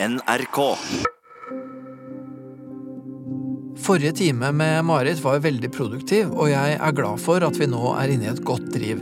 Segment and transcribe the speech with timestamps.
[0.00, 0.76] NRK.
[3.76, 7.80] Forrige time med Marit var veldig produktiv, og jeg er glad for at vi nå
[7.98, 9.00] er inne i et godt driv.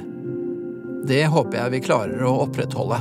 [1.05, 2.97] Det håper jeg vi klarer å opprettholde.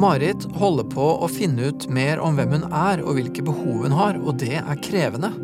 [0.00, 3.96] Marit holder på å finne ut mer om hvem hun er og hvilke behov hun
[3.98, 5.34] har, og det er krevende.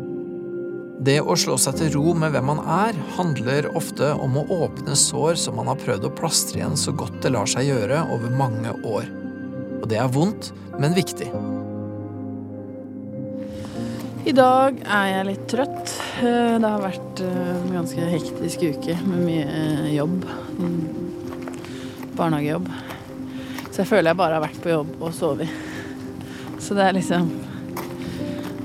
[1.05, 4.97] Det å slå seg til ro med hvem man er, handler ofte om å åpne
[4.97, 8.33] sår som man har prøvd å plastre igjen så godt det lar seg gjøre over
[8.41, 9.05] mange år.
[9.85, 10.47] Og det er vondt,
[10.81, 11.27] men viktig.
[14.25, 15.91] I dag er jeg litt trøtt.
[16.25, 20.25] Eh, Det har vært eh, en ganske hektisk uke med mye eh, jobb.
[22.17, 22.71] Barnehagejobb.
[23.69, 25.53] Så jeg føler jeg bare har vært på jobb og sovet.
[26.57, 27.29] Så det er liksom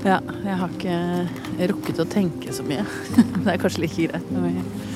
[0.01, 2.81] Ja, jeg har ikke rukket å tenke så mye.
[3.43, 4.90] Det er kanskje like greit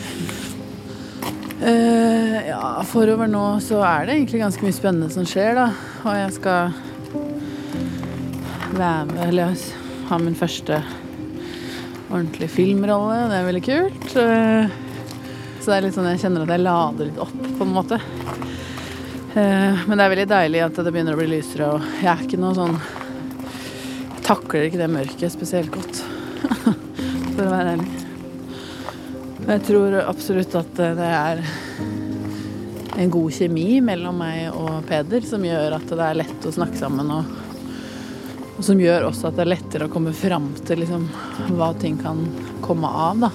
[1.62, 5.70] Eh, ja, forover nå så er det egentlig ganske mye spennende som skjer, da.
[6.04, 6.74] Og jeg skal
[8.76, 9.62] være med Eller
[10.10, 10.82] ha min første
[12.12, 13.22] ordentlige filmrolle.
[13.32, 14.10] Det er veldig kult.
[14.20, 14.82] Eh,
[15.66, 17.98] Så det er litt sånn jeg kjenner at jeg lader litt opp, på en måte.
[19.36, 22.26] Eh, Men det er veldig deilig at det begynner å bli lysere, og jeg er
[22.28, 22.78] ikke noe sånn
[24.26, 26.04] takler ikke det mørket spesielt godt,
[27.36, 28.05] for å være ærlig.
[29.46, 31.42] Jeg tror absolutt at det er
[32.98, 36.80] en god kjemi mellom meg og Peder som gjør at det er lett å snakke
[36.80, 37.30] sammen, og,
[38.56, 41.06] og som gjør også at det er lettere å komme fram til liksom,
[41.60, 42.24] hva ting kan
[42.66, 43.28] komme av.
[43.28, 43.30] Da.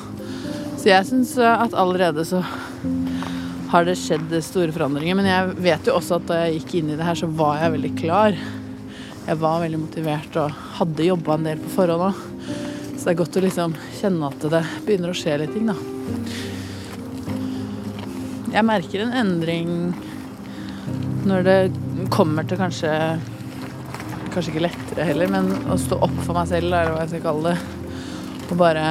[0.80, 2.42] Så jeg syns at allerede så
[3.70, 5.14] har det skjedd store forandringer.
[5.14, 7.60] Men jeg vet jo også at da jeg gikk inn i det her, så var
[7.60, 8.40] jeg veldig klar.
[9.28, 12.26] Jeg var veldig motivert og hadde jobba en del på forhånd òg.
[12.96, 15.99] Så det er godt å liksom kjenne at det begynner å skje litt ting, da.
[18.50, 19.68] Jeg merker en endring
[21.28, 21.58] når det
[22.10, 22.94] kommer til kanskje
[24.30, 27.22] Kanskje ikke lettere heller, men å stå opp for meg selv, eller hva jeg skal
[27.24, 28.44] kalle det.
[28.46, 28.84] Og bare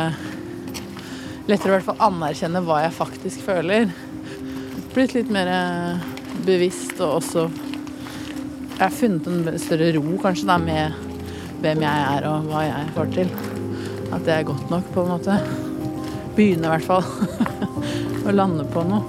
[1.47, 3.87] lettere i hvert fall anerkjenne hva jeg faktisk føler.
[4.91, 5.53] Blitt litt mer
[6.43, 10.99] bevisst og også Jeg har funnet en større ro kanskje da med
[11.63, 13.33] hvem jeg er og hva jeg får til.
[14.11, 15.68] At det er godt nok, på en måte.
[16.39, 17.03] Begynne i hvert fall
[18.29, 19.01] å lande på noe.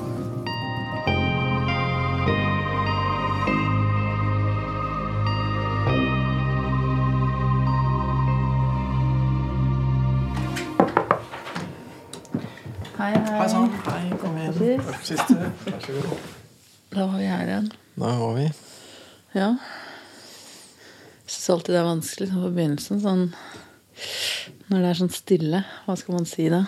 [12.97, 13.37] Hei, hei.
[13.37, 13.71] Hei sann.
[13.87, 14.35] Hei, kom.
[14.35, 16.29] Vær så god.
[16.91, 17.73] Da var vi her igjen.
[17.95, 18.51] Da var vi.
[19.39, 19.55] Ja.
[19.55, 23.07] Jeg syns alltid det er vanskelig sånn på begynnelsen.
[23.07, 23.29] Sånn
[24.71, 25.61] når det er sånn stille.
[25.87, 26.61] Hva skal man si da?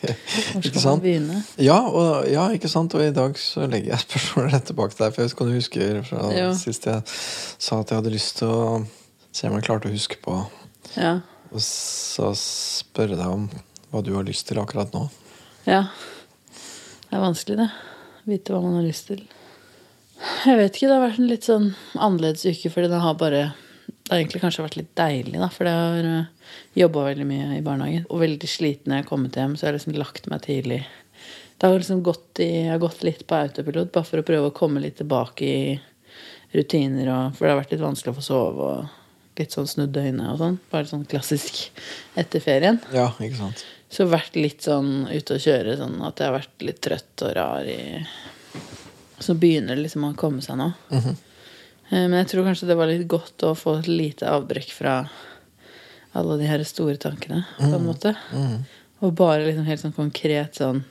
[0.54, 1.40] Hvor skal man begynne?
[1.60, 2.94] Ja, og, ja, ikke sant?
[2.96, 5.14] Og i dag så legger jeg spørsmålet rett tilbake til deg.
[5.16, 6.48] For jeg kan du huske fra jo.
[6.58, 8.62] sist jeg sa at jeg hadde lyst til å
[9.32, 10.38] se om jeg klarte å huske på
[10.96, 11.18] Ja.
[11.52, 13.46] Og så spørre deg om
[13.92, 15.06] hva du har lyst til akkurat nå.
[15.68, 15.84] ja.
[17.12, 17.68] Det er vanskelig, det.
[18.24, 19.18] Vite hva man har lyst til.
[20.46, 20.86] Jeg vet ikke.
[20.88, 23.42] Det har vært en litt sånn annerledes uke, fordi det har bare
[24.12, 27.44] Det har egentlig kanskje vært litt deilig, da, for jeg har uh, jobba veldig mye
[27.56, 28.02] i barnehagen.
[28.12, 30.80] Og veldig sliten når jeg har kommet hjem, så jeg har liksom lagt meg tidlig.
[31.56, 34.50] Det har liksom gått i, jeg har gått litt på autopilot, bare for å prøve
[34.50, 35.64] å komme litt tilbake i
[36.52, 37.08] rutiner.
[37.08, 40.28] Og, for det har vært litt vanskelig å få sove og litt sånn snudd øyne
[40.34, 40.60] og sånn.
[40.76, 41.64] Bare sånn klassisk
[42.12, 42.84] etter ferien.
[42.92, 43.64] Ja, ikke sant?
[43.88, 47.36] Så vært litt sånn ute å kjøre, sånn at jeg har vært litt trøtt og
[47.40, 47.80] rar i
[49.24, 50.74] Så begynner det liksom å komme seg nå.
[50.92, 51.16] Mhm.
[51.16, 51.31] Eh,
[51.92, 55.02] Men jeg tror kanskje det var litt godt å få et lite avbrekk fra
[56.16, 58.14] alle de her store tankene, på en måte.
[58.32, 58.62] Mm.
[59.02, 60.84] Og bare liksom helt sånn konkret sånn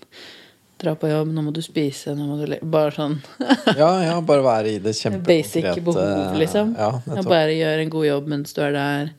[0.81, 3.19] Dra på jobb, nå må du spise, nå må du Bare sånn
[3.81, 4.95] Ja, ja, bare være i det
[5.27, 6.73] basic behov, liksom.
[6.73, 9.11] Ja, Og bare gjør en god jobb mens du er der.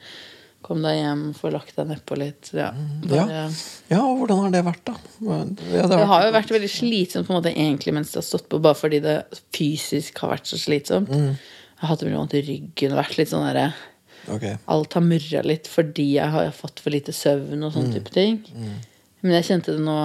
[0.62, 2.50] Kom deg hjem, få lagt deg nedpå litt.
[2.54, 2.72] Ja,
[3.06, 3.46] bare, Ja.
[3.94, 4.94] ja, og hvordan har det vært, da?
[5.22, 8.48] Ja, Det har jo vært veldig slitsomt på en måte egentlig mens det har stått
[8.50, 9.16] på, bare fordi det
[9.54, 11.14] fysisk har vært så slitsomt.
[11.14, 11.34] Mm.
[11.82, 13.72] Jeg har hatt veldig vondt i ryggen og vært litt sånn derre
[14.30, 14.54] okay.
[14.70, 18.38] Alt har murra litt fordi jeg har fått for lite søvn og sånn type ting.
[19.22, 19.96] Men jeg kjente det nå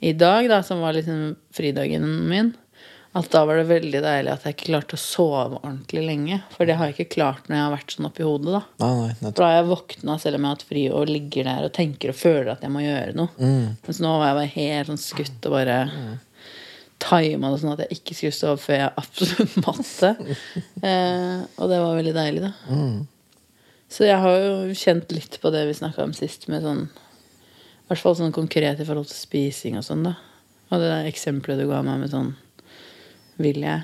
[0.00, 2.54] i dag, da, som var liksom fridagen min,
[3.12, 6.38] at da var det veldig deilig at jeg ikke klarte å sove ordentlig lenge.
[6.54, 8.60] For det har jeg ikke klart når jeg har vært sånn oppi hodet, da.
[8.80, 11.48] Nei, nei, For da har jeg våkna selv om jeg har hatt fri og ligger
[11.50, 13.34] der og tenker og føler at jeg må gjøre noe.
[13.36, 13.66] Mm.
[13.88, 15.78] Mens nå var jeg bare helt sånn skutt og bare
[17.00, 20.10] tima det sånn at jeg ikke skulle stå opp før jeg absolutt måtte.
[20.84, 22.52] Eh, og det var veldig deilig, da.
[22.68, 22.98] Mm.
[23.90, 27.90] Så jeg har jo kjent litt på det vi snakka om sist, med sånn I
[27.90, 30.14] hvert fall sånn konkret i forhold til spising og sånn, da.
[30.70, 32.30] Og det der eksempelet du ga meg med sånn
[33.42, 33.82] Vil jeg?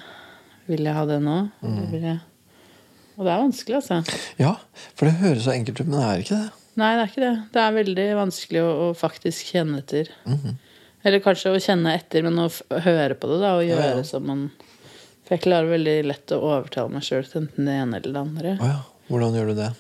[0.71, 1.41] Vil jeg ha det nå?
[1.65, 1.81] Mm.
[1.91, 2.21] vil jeg
[3.17, 4.21] Og det er vanskelig, altså.
[4.39, 4.55] Ja,
[4.95, 6.63] for det høres så enkelt ut, men det er ikke det.
[6.77, 7.35] Nei, det er ikke det.
[7.55, 10.11] Det er veldig vanskelig å, å faktisk kjenne etter.
[11.07, 12.49] Eller kanskje å kjenne etter, men å
[12.83, 14.07] høre på det da, og gjøre Ja, ja.
[14.07, 14.49] som man
[15.27, 18.23] For jeg klarer veldig lett å overtale meg sjøl til enten det ene eller det
[18.23, 18.53] andre.
[18.59, 18.83] Oh, ja.
[19.07, 19.71] Hvordan gjør du det?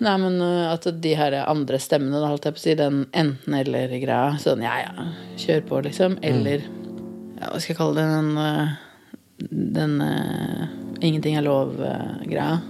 [0.00, 4.38] Nei, men at de her andre stemmene, da holdt jeg på å si, den enten-eller-greia
[4.40, 5.08] Sånn ja, ja,
[5.40, 6.16] kjør på, liksom.
[6.24, 8.06] Eller ja, hva skal jeg kalle det?
[8.16, 10.64] Den, den uh,
[11.00, 12.60] ingenting er lov-greia.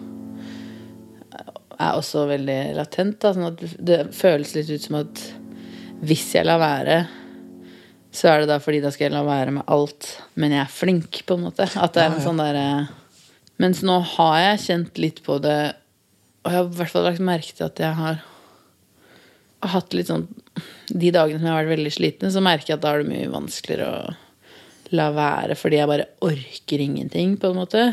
[1.81, 3.19] Er også veldig latent.
[3.23, 5.23] Da, sånn at det føles litt ut som at
[6.07, 7.01] hvis jeg lar være,
[8.13, 10.73] så er det da fordi da skal jeg la være med alt, men jeg er
[10.73, 11.69] flink, på en måte.
[11.79, 12.65] At det er en sånn derre
[13.61, 15.59] Mens nå har jeg kjent litt på det,
[16.41, 18.23] og jeg har i hvert fall lagt merke til at jeg har
[19.69, 20.25] hatt litt sånn
[20.89, 23.11] De dagene som jeg har vært veldig sliten, så merker jeg at da er det
[23.13, 24.15] mye vanskeligere å
[24.97, 27.85] la være, fordi jeg bare orker ingenting, på en måte.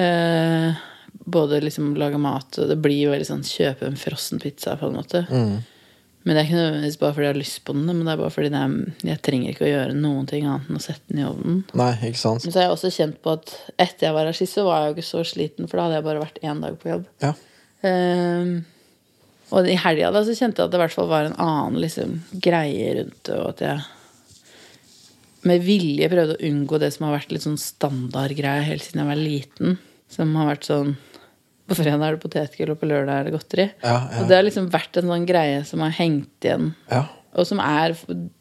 [0.00, 0.78] Eh,
[1.26, 4.88] både liksom lage mat, og det blir jo veldig sånn kjøpe en frossen pizza, på
[4.88, 5.26] en måte.
[6.26, 8.18] Men det er ikke nødvendigvis bare fordi jeg har lyst på den, men det er
[8.18, 8.72] bare fordi det er,
[9.12, 11.60] jeg trenger ikke å gjøre noen ting annet enn å sette den i ovnen.
[11.78, 12.42] Nei, ikke sant?
[12.42, 14.96] Men så har jeg også kjent på at etter jeg var så var jeg jo
[14.96, 17.06] ikke så sliten, for da hadde jeg bare vært én dag på jobb.
[17.22, 17.30] Ja.
[17.86, 18.50] Um,
[19.54, 21.78] og i helga da så kjente jeg at det i hvert fall var en annen
[21.84, 23.84] liksom, greie rundt det, og at jeg
[25.46, 29.10] med vilje prøvde å unngå det som har vært litt sånn standardgreie helt siden jeg
[29.12, 29.76] var liten.
[30.10, 30.96] Som har vært sånn
[31.66, 33.64] På fredag er det potetgull, og på lørdag er det godteri.
[33.82, 34.20] Ja, ja.
[34.22, 37.04] Og det har liksom vært en sånn greie som har hengt igjen, Ja.
[37.34, 37.96] og som er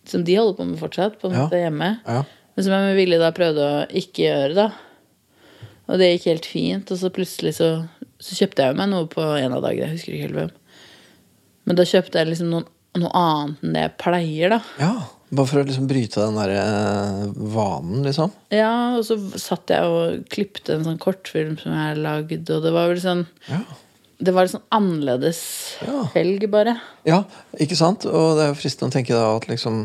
[0.06, 1.48] Som de holder på med fortsatt, på en Ja.
[1.48, 2.00] måte hjemme.
[2.06, 2.24] Ja.
[2.56, 4.72] Men som jeg med vilje da prøvde å ikke gjøre, da.
[5.89, 6.92] Og det gikk helt fint.
[6.92, 7.89] Og så plutselig så,
[8.19, 9.89] så kjøpte jeg meg noe på en av dagene.
[9.89, 10.51] Jeg husker ikke helt hvem.
[11.66, 14.62] Men da kjøpte jeg liksom noen, noe annet enn det jeg pleier, da.
[15.35, 17.23] Bare for å liksom bryte den der eh,
[17.55, 18.31] vanen, liksom.
[18.53, 22.63] Ja, og så satt jeg og klippte en sånn kortfilm som jeg har lagd, og
[22.63, 23.63] det var vel sånn Ja.
[24.15, 25.39] Det var en sånn annerledes
[25.83, 26.05] Ja.
[26.13, 26.77] helg, bare.
[27.03, 27.25] Ja,
[27.59, 28.05] ikke sant?
[28.07, 29.81] Og det er jo fristende å tenke da at liksom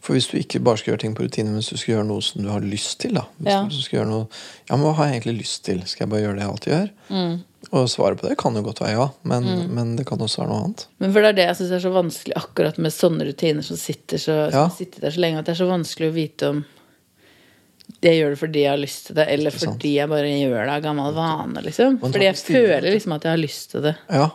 [0.00, 2.06] For hvis du ikke bare skal gjøre ting på rutine, men hvis du skal gjøre
[2.08, 3.64] noe som du har lyst til, da Hvis Ja.
[3.68, 4.26] du skal gjøre noe
[4.70, 5.82] Ja, men hva har jeg egentlig lyst til?
[5.86, 6.90] Skal jeg bare gjøre det jeg alltid gjør?
[7.10, 7.36] Mm.
[7.72, 9.44] Og svaret på det kan jo godt være ja, men,
[9.74, 10.86] men det kan også være noe annet.
[11.02, 13.76] Men for det er det jeg syns er så vanskelig akkurat med sånne rutiner som
[13.76, 14.68] sitter, så, Ja.
[14.70, 16.64] som der så lenge, at det er så vanskelig å vite om
[18.02, 20.74] jeg gjør det fordi jeg har lyst til det, eller fordi jeg bare gjør det
[20.76, 21.62] av gammel vane.
[21.62, 21.98] liksom.
[22.02, 23.94] Fordi jeg føler liksom at jeg har lyst til det.
[24.10, 24.30] Ja,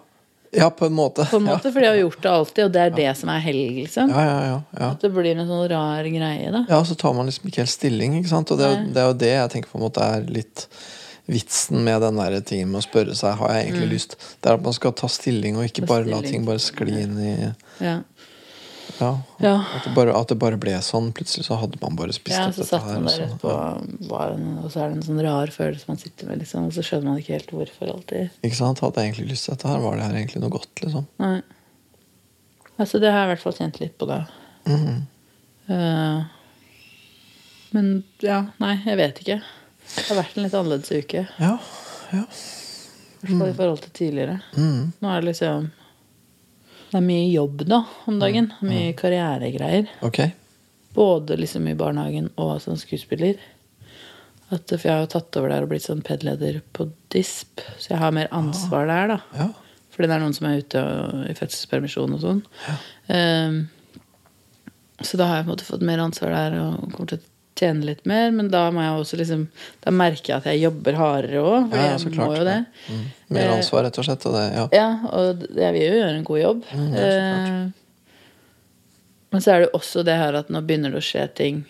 [0.52, 1.26] ja på en måte.
[1.32, 1.74] På en måte, ja.
[1.74, 3.76] For de har gjort det alltid, og det er det som er helg.
[3.84, 4.10] liksom.
[4.12, 4.90] Ja, ja, ja, ja.
[4.92, 6.66] At det blir en sånn rar greie, da.
[6.70, 8.52] Ja, så tar man liksom ikke helt stilling, ikke sant?
[8.52, 10.68] Og det, det er jo det jeg tenker på en måte er litt
[11.32, 14.16] vitsen med den der tingen med å spørre seg har jeg egentlig lyst.
[14.42, 15.88] Det er at man skal ta stilling, og ikke Mm.
[15.88, 17.34] Ta bare la ting bare skli inn i
[17.80, 18.00] Ja.
[19.02, 19.10] Ja.
[19.42, 19.54] Ja.
[19.76, 21.12] At, det bare, at det bare ble sånn.
[21.18, 22.98] Plutselig så hadde man bare spist Ja, opp så dette her.
[23.00, 26.30] og der på, etterpå, var- og så er det en sånn rar følelse man sitter
[26.30, 28.30] med, liksom, og så skjønner man ikke helt hvorfor alltid.
[28.46, 28.80] Ikke sant?
[28.86, 29.82] Hadde jeg egentlig lyst til dette her?
[29.84, 31.08] Var det her egentlig noe godt, liksom?
[31.24, 31.42] Nei.
[32.78, 34.22] Altså, det har jeg i hvert fall kjent litt på, da.
[34.70, 35.02] Mhm.
[35.72, 36.24] Uh,
[37.72, 39.38] men ja, nei, jeg vet ikke.
[39.96, 41.22] Det har vært en litt annerledes uke.
[41.40, 41.54] Ja.
[42.12, 42.24] ja.
[43.22, 44.40] I hvert fall i forhold til tidligere.
[44.58, 44.92] Mm.
[45.00, 45.70] Nå er det liksom
[46.92, 48.52] Det er mye jobb da om dagen.
[48.68, 49.88] Mye karrieregreier.
[50.04, 50.34] Okay.
[50.92, 53.40] Både liksom i barnehagen og som skuespiller.
[54.52, 57.94] At, for jeg har jo tatt over der og blitt sånn PED-leder på DISP, så
[57.94, 59.20] jeg har mer ansvar der, da.
[59.38, 59.48] Ja.
[59.92, 62.42] Fordi det er noen som er ute og, i fødselspermisjon og sånn.
[63.16, 63.62] Ehm,
[65.00, 67.24] så da har jeg på en måte fått mer ansvar der og kommer til
[67.62, 68.32] tjene litt mer.
[68.36, 69.46] Men da må jeg også liksom
[69.86, 72.44] Da merker jeg at jeg jobber hardere òg, for Ja, ja, jeg så må jo
[72.50, 72.58] det.
[72.90, 73.04] Mm.
[73.38, 74.26] Mer Eh, ansvar, rett og slett.
[74.28, 74.66] Og det, ja.
[74.76, 76.66] Ja, og jeg vil jo gjøre en god jobb.
[76.74, 77.54] Mm, ja, så klart.
[77.54, 77.78] Eh,
[79.32, 81.62] Men så er det jo også det her at nå begynner det å skje ting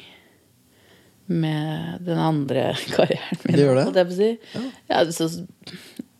[1.31, 3.55] med den andre karrieren min.
[3.55, 4.05] Det gjør det?
[4.17, 4.29] si.
[4.89, 5.27] Ja, så,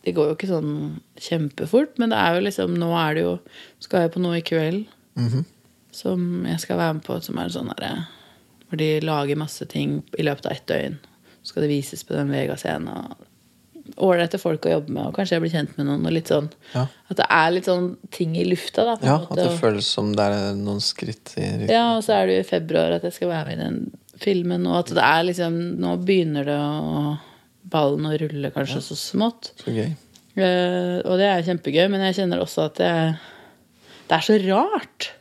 [0.06, 0.76] det går jo ikke sånn
[1.22, 3.34] kjempefort, men det er jo liksom Nå er det jo
[3.84, 4.86] Skal jeg på noe i kveld
[5.20, 5.42] Mhm.
[5.92, 8.06] som jeg skal være med på, som er sånn derre
[8.72, 10.96] Hvor de lager masse ting i løpet av ett døgn.
[11.42, 13.16] Så skal det vises på den Vega-scenen.
[14.00, 16.06] Ålreite folk å jobbe med, og kanskje jeg blir kjent med noen.
[16.08, 16.86] Og litt sånn, Ja.
[17.12, 18.86] At det er litt sånn ting i lufta.
[18.88, 22.06] Da, ja, måte, at det føles som det er noen skritt i riktig ja, og
[22.06, 23.82] så er det jo i februar at jeg skal være med i den
[24.22, 24.70] filmen.
[24.70, 27.04] Og at det er liksom Nå begynner det å
[27.72, 29.52] Ballen å rulle kanskje så smått.
[29.62, 29.92] Så gøy.
[30.32, 32.94] Uh, og det er kjempegøy, men jeg kjenner også at det,
[34.08, 35.12] det er så rart.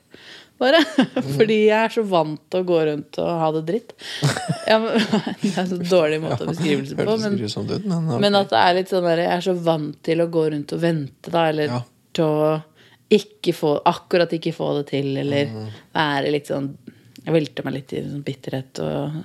[0.60, 0.80] Bare.
[1.38, 3.94] Fordi jeg er så vant til å gå rundt og ha det dritt.
[4.68, 4.98] Ja, men,
[5.40, 7.06] det er en så dårlig måte å beskrivelse på.
[7.22, 10.28] Men, ut, men, at det er litt sånn der, jeg er så vant til å
[10.32, 11.46] gå rundt og vente, da.
[11.52, 11.80] Eller Ja.
[12.16, 12.50] til å
[13.10, 15.66] ikke få Akkurat ikke få det til, eller Mm.
[15.96, 16.68] være litt sånn
[17.24, 19.16] Jeg velter meg litt i sånn bitterhet og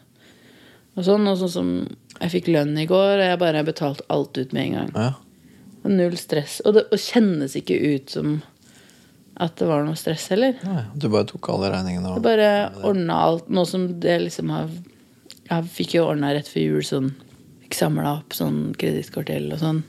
[0.98, 1.70] Og sånn, og sånn som
[2.22, 4.92] jeg fikk lønn i går, og jeg bare betalte alt ut med en gang.
[4.96, 5.10] Ja.
[5.92, 6.62] Null stress.
[6.66, 8.38] Og det og kjennes ikke ut som
[9.36, 10.56] at det var noe stress heller.
[10.64, 12.50] Nei, du bare tok alle regningene Jeg og bare
[12.88, 13.50] ordna alt.
[13.52, 14.70] Nå som det liksom har
[15.50, 17.10] Jeg fikk jo ordna rett før jul sånn
[17.66, 19.82] Fikk samla opp sånn kredittkortgjeld og sånn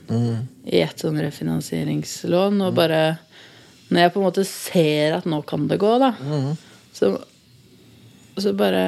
[0.67, 2.59] i ett sånn refinansieringslån.
[2.65, 3.17] Og bare
[3.89, 6.11] Når jeg på en måte ser at nå kan det gå, da,
[6.93, 7.13] så,
[8.35, 8.83] så bare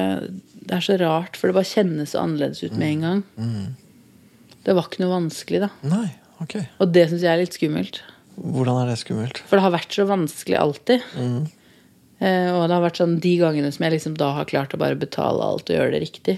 [0.60, 3.22] Det er så rart, for det bare kjennes så annerledes ut med en gang.
[4.66, 5.70] Det var ikke noe vanskelig, da.
[5.88, 6.10] Nei,
[6.44, 6.58] ok.
[6.82, 8.02] Og det syns jeg er litt skummelt.
[8.40, 9.40] Hvordan er det skummelt?
[9.48, 11.02] For det har vært så vanskelig alltid.
[11.16, 11.40] Mm.
[12.20, 14.80] Eh, og det har vært sånn de gangene som jeg liksom da har klart å
[14.80, 16.36] bare betale alt og gjøre det riktig,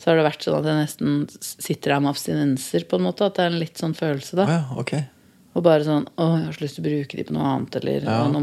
[0.00, 3.28] så har det vært sånn at jeg nesten sitter her med abstinenser, på en måte.
[3.28, 4.48] At det er en litt sånn følelse, da.
[4.50, 5.06] ja, okay.
[5.52, 7.76] Og bare sånn Å, jeg har så lyst til å bruke de på noe annet,
[7.80, 8.20] eller Ja.
[8.24, 8.40] «Å, nå,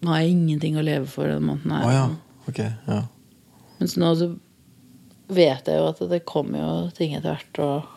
[0.00, 1.84] nå har jeg ingenting å leve for den måneden her.
[1.84, 2.04] Å ja,
[2.48, 2.60] ok.
[2.88, 3.00] Ja.
[3.80, 4.30] Mens nå så
[5.30, 7.96] vet jeg jo at det kommer jo ting etter hvert, og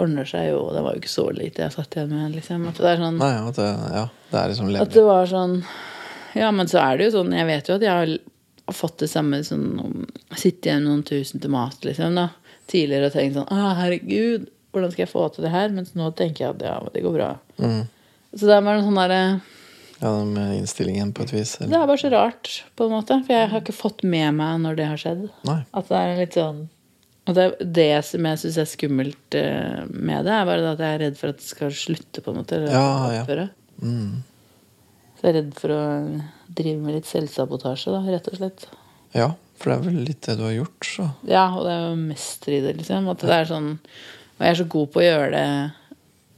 [0.00, 0.60] ordner seg jo.
[0.74, 2.68] Det var jo ikke så lite jeg satt igjen med, liksom.
[2.70, 5.58] At det er sånn Nei, at det, ja, det er liksom At det var sånn
[6.34, 9.10] Ja, men så er det jo sånn Jeg vet jo at jeg har fått det
[9.12, 9.68] samme sånn
[10.34, 12.28] Sitte igjen med noen tusen til mat, liksom, da.
[12.70, 15.74] Tidligere og tenkt sånn Å, herregud, hvordan skal jeg få til det her?
[15.74, 17.32] Mens nå tenker jeg at ja, det går bra.
[17.62, 17.84] Mm.
[18.34, 19.22] Så det er bare en sånn derre
[20.00, 21.54] Ja, med innstillingen på et vis.
[21.62, 23.20] Det er bare så rart, på en måte.
[23.24, 25.28] For jeg har ikke fått med meg når det har skjedd.
[25.46, 25.60] Nei.
[25.70, 26.64] At det er litt sånn
[27.24, 30.96] Og det, det som jeg syns er skummelt eh, med det, er bare at jeg
[30.98, 32.58] er redd for at det skal slutte, på en måte.
[32.58, 33.46] Eller Ja, ja.
[33.80, 34.18] Mm.
[35.16, 35.84] Så jeg er redd for å
[36.54, 38.66] drive med litt selvsabotasje, da, rett og slett.
[39.16, 41.08] Ja, for det er vel litt det du har gjort, så.
[41.30, 43.08] Ja, og det er jo mester i det, liksom.
[43.14, 43.70] At det er sånn
[44.34, 45.48] Og jeg er så god på å gjøre det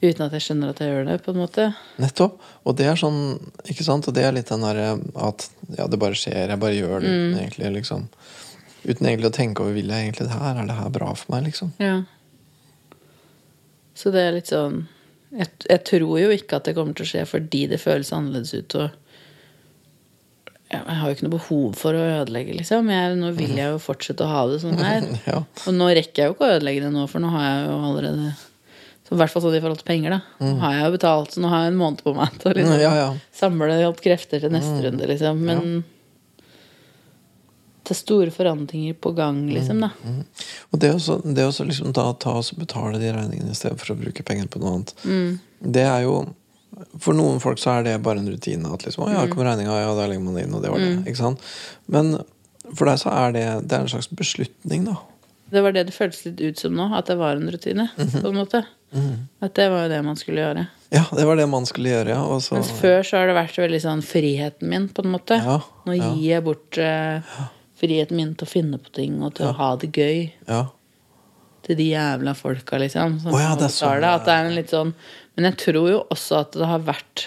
[0.06, 1.64] uten at jeg skjønner at jeg gjør det, på en måte.
[1.98, 2.34] Nettopp.
[2.68, 3.20] Og det er sånn,
[3.64, 4.06] ikke sant?
[4.06, 4.90] Og det er litt den derre
[5.24, 5.46] at
[5.78, 7.38] ja, det bare skjer, jeg bare gjør det Mm.
[7.40, 8.04] egentlig liksom
[8.86, 11.32] Uten egentlig å tenke over vil jeg egentlig det her, er det her bra for
[11.34, 11.72] meg, liksom?
[11.82, 11.96] Ja.
[13.96, 14.84] Så det er litt sånn
[15.36, 18.54] jeg, jeg tror jo ikke at det kommer til å skje fordi det føles annerledes
[18.54, 18.76] ut.
[18.78, 18.94] Og
[20.70, 22.88] jeg har jo ikke noe behov for å ødelegge, liksom.
[22.90, 25.04] Jeg, nå vil jeg jo fortsette å ha det sånn her.
[25.28, 25.40] Ja.
[25.66, 27.76] Og nå rekker jeg jo ikke å ødelegge det nå, for nå har jeg jo
[27.90, 28.30] allerede
[29.06, 30.20] så I hvert fall sånn i forhold til penger, da.
[30.42, 32.54] Nå har jeg jo betalt, så nå har jeg en måned på meg til å
[32.56, 33.10] liksom, Mm, Ja, ja.
[33.38, 35.44] samle opp krefter til neste runde, liksom.
[35.46, 35.60] Men
[37.86, 39.90] det er store forandringer på gang, liksom, da.
[40.74, 43.94] Og det å det å liksom da ta og betale de regningene i stedet for
[43.94, 45.38] å bruke pengene på noe annet, Mm.
[45.60, 46.26] det er jo
[47.00, 48.68] For noen folk så er det bare en rutine.
[48.68, 50.82] At liksom, å ja, kom regninga, ja, da legger man det inn, og det var
[50.82, 50.90] det.
[51.08, 51.40] Ikke sant?
[51.88, 52.18] Men
[52.74, 54.98] for deg så er det, det er en slags beslutning, da.
[55.54, 58.20] Det var det det føltes litt ut som nå, at det var en rutine, -hmm.
[58.20, 58.66] på en måte.
[59.40, 60.66] At det var jo det man skulle gjøre.
[60.90, 62.22] Ja, det var det man skulle gjøre, ja.
[62.22, 65.38] Og så, Mens før så har det vært veldig sånn friheten min, på en måte.
[65.42, 66.12] Ja, Nå ja.
[66.14, 67.22] gir jeg bort eh,
[67.76, 70.30] friheten min til å finne på ting og til å ha det gøy.
[70.48, 70.64] ja.
[71.66, 73.16] Til de jævla folka, liksom.
[73.24, 74.10] Som oh, ja, det er sånn, det.
[74.14, 74.92] At det er en litt sånn
[75.34, 77.24] Men jeg tror jo også at det har vært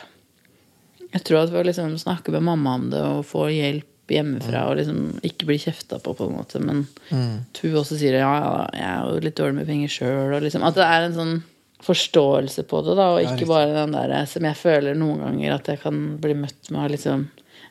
[1.11, 4.61] Jeg tror at ved å liksom snakke med mamma om det og få hjelp hjemmefra
[4.71, 7.43] og liksom ikke bli kjefta på, på en måte, men Mm.
[7.51, 10.63] at hun også sier ja, ja, jeg er jo litt dårlig med penger sjøl, liksom.
[10.65, 11.35] At det er en sånn
[11.83, 15.67] forståelse på det, da, og ikke bare den der som jeg føler noen ganger at
[15.73, 17.27] jeg kan bli møtt med av liksom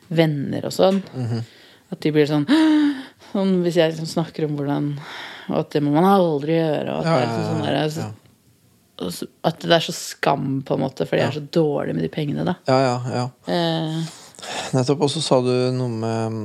[0.09, 1.01] venner og sånn.
[1.17, 1.43] Mhm.
[1.89, 2.45] At de blir sånn,
[3.31, 4.91] sånn Hvis jeg liksom snakker om hvordan
[5.49, 6.93] Og at det må man aldri gjøre.
[6.93, 9.09] Og at, Ja, det er liksom sånn der, så, ja.
[9.09, 12.03] så- at det er så skam, på en måte, for de er så dårlige med
[12.03, 12.57] de pengene, da.
[12.67, 13.27] ja, ja, ja.
[13.47, 14.01] Eh,
[14.75, 15.01] Nettopp.
[15.01, 16.37] Og så sa du noe med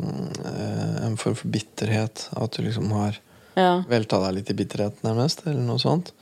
[0.48, 2.28] eh, en form for bitterhet.
[2.40, 3.18] At du liksom har
[3.58, 3.82] ja.
[3.90, 5.44] velta deg litt i bitterhet, nærmest.
[5.46, 6.12] Eller noe sånt.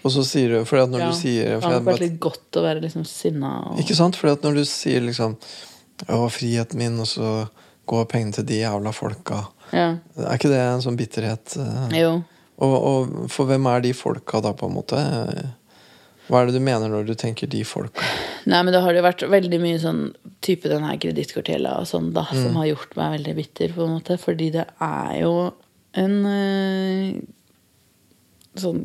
[0.00, 1.08] Og så sier du Fordi at når ja.
[1.10, 3.50] du sier Det har hadde vært litt godt å være liksom sinna.
[3.68, 4.16] Og, Ikke sant?
[4.16, 5.36] Fordi at når du sier liksom
[6.08, 7.32] Å, friheten min, og så
[7.90, 9.42] går pengene til de jævla folka.
[9.74, 9.88] ja.
[10.20, 11.56] Er ikke det en sånn bitterhet?
[11.58, 11.96] eh?
[12.00, 12.12] Jo.
[12.60, 14.98] Og, og for hvem er de folka da, på en måte?
[16.30, 18.04] Hva er det du mener når du tenker de folka?
[18.46, 20.02] Nei, men det har jo vært veldig mye sånn
[20.44, 22.42] type den her kredittkortgjelda og sånn, da, Mm.
[22.44, 24.18] som har gjort meg veldig bitter, på en måte.
[24.20, 25.34] Fordi det er jo
[25.98, 27.20] en øh,
[28.60, 28.80] Sånn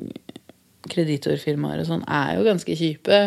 [0.92, 3.20] kreditorfirmaer og sånn er jo ganske kjipe.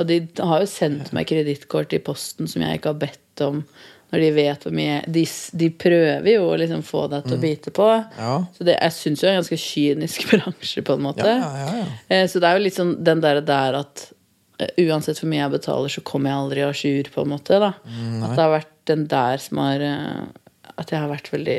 [0.00, 3.62] Og de har jo sendt meg kredittkort i posten som jeg ikke har bedt om.
[4.08, 5.22] Når de vet hvor mye De,
[5.60, 7.88] de prøver jo å liksom få deg til å bite på.
[7.92, 8.20] Mm.
[8.24, 8.36] Ja.
[8.56, 11.26] Så det, jeg syns jo er en ganske kynisk bransje, på en måte.
[11.28, 11.88] Ja, ja, ja, ja.
[12.16, 14.06] Eh, Så det er jo litt sånn den der, der at
[14.60, 17.60] eh, uansett hvor mye jeg betaler, så kommer jeg aldri à jour, på en måte.
[17.60, 17.74] da.
[17.84, 20.24] Mm, at det har vært den der som har eh,
[20.78, 21.58] At jeg har vært veldig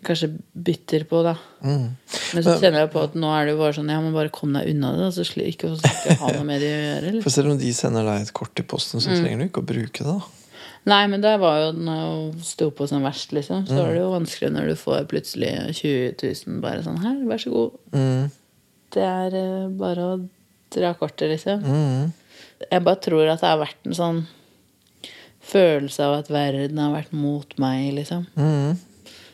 [0.00, 1.34] Kanskje bitter på, da.
[1.60, 1.88] Mm.
[2.34, 4.30] Men så kjenner jeg på at nå er det jo bare sånn Ja, men bare
[4.32, 5.02] kom deg unna det.
[5.02, 7.02] da, Så ikke, jeg ha noe med det å gjøre.
[7.10, 7.18] Eller?
[7.26, 9.04] For selv om de sender deg et kort i posten, Mm.
[9.04, 10.14] så trenger du ikke å bruke det.
[10.14, 10.39] da
[10.88, 13.66] Nei, men det var jo når jeg sto på som verst, liksom.
[13.68, 17.42] Så er det jo vanskelig når du får plutselig 20 000 bare sånn her, vær
[17.42, 17.74] så god.
[17.92, 18.30] Mm.
[18.96, 20.14] Det er eh, bare å
[20.72, 21.64] dra kortet, liksom.
[21.66, 22.12] Mm.
[22.64, 24.22] Jeg bare tror at det har vært en sånn
[25.50, 28.24] følelse av at verden har vært mot meg, liksom.
[28.40, 28.78] Mm.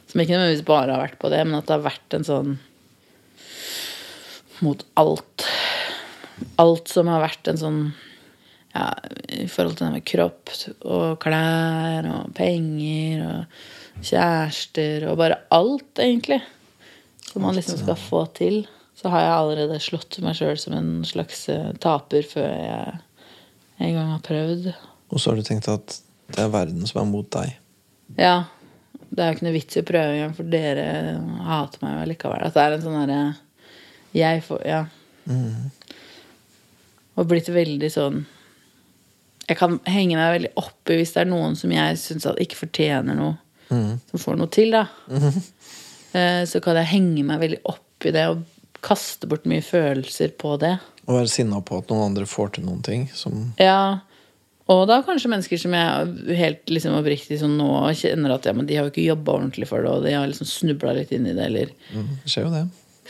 [0.07, 2.57] Som ikke nødvendigvis bare har vært på det, men at det har vært en sånn
[4.65, 5.47] mot alt.
[6.61, 7.81] Alt som har vært en sånn
[8.77, 8.93] ja,
[9.33, 10.53] I forhold til det med kropp
[10.85, 16.43] og klær og penger og kjærester og bare alt, egentlig.
[17.27, 18.65] Som man liksom skal få til.
[18.97, 22.99] Så har jeg allerede slått meg sjøl som en slags eh, taper før jeg
[23.77, 24.69] en gang har prøvd.
[25.13, 25.99] Og så har du tenkt at
[26.33, 27.57] det er verden som er mot deg.
[28.19, 28.37] Ja.
[29.07, 30.87] Det er jo ikke noe vits i å prøve engang, for dere
[31.47, 32.47] hater meg jo likevel.
[32.49, 33.21] At det er en sånn derre
[34.17, 34.81] Jeg får Ja.
[37.17, 38.25] Og blitt veldig sånn
[39.47, 42.59] Jeg kan henge meg veldig opp i hvis det er noen som jeg syns ikke
[42.65, 43.37] fortjener noe,
[43.69, 44.87] som får noe til, da.
[45.07, 45.39] Mm.
[46.51, 48.43] Så kan jeg henge meg veldig opp i det og
[48.87, 50.77] kaste bort mye følelser på det.
[51.07, 54.01] Og være sinna på at noen andre får til noen ting som Ja,
[54.73, 58.67] og da kanskje mennesker som jeg helt liksom oppriktig sånn nå kjenner at ja, men
[58.67, 61.29] de har jo ikke jobba ordentlig for det, og de har liksom snubla litt inn
[61.31, 62.65] i det, eller mm, Det skjer jo det.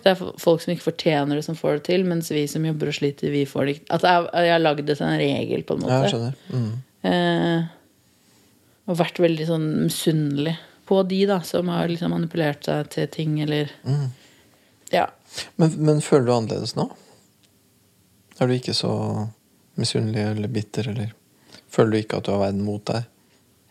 [0.07, 2.93] Det er folk som ikke fortjener det, som får det til, mens vi som jobber
[2.93, 5.65] og sliter, vi får det ikke At jeg, jeg har lagd det til en regel,
[5.67, 6.05] på en Ja, måte.
[6.05, 6.37] jeg skjønner.
[6.53, 6.69] Mm.
[7.11, 7.73] Eh,
[8.87, 10.55] og vært veldig sånn misunnelig
[10.87, 14.07] på de da, som har liksom manipulert seg til ting, eller Mm.
[14.95, 15.09] Ja.
[15.59, 16.85] Men, men føler du annerledes nå?
[18.39, 18.93] Er du ikke så
[19.81, 21.11] misunnelig eller bitter, eller
[21.73, 23.09] føler du ikke at du har verden mot deg?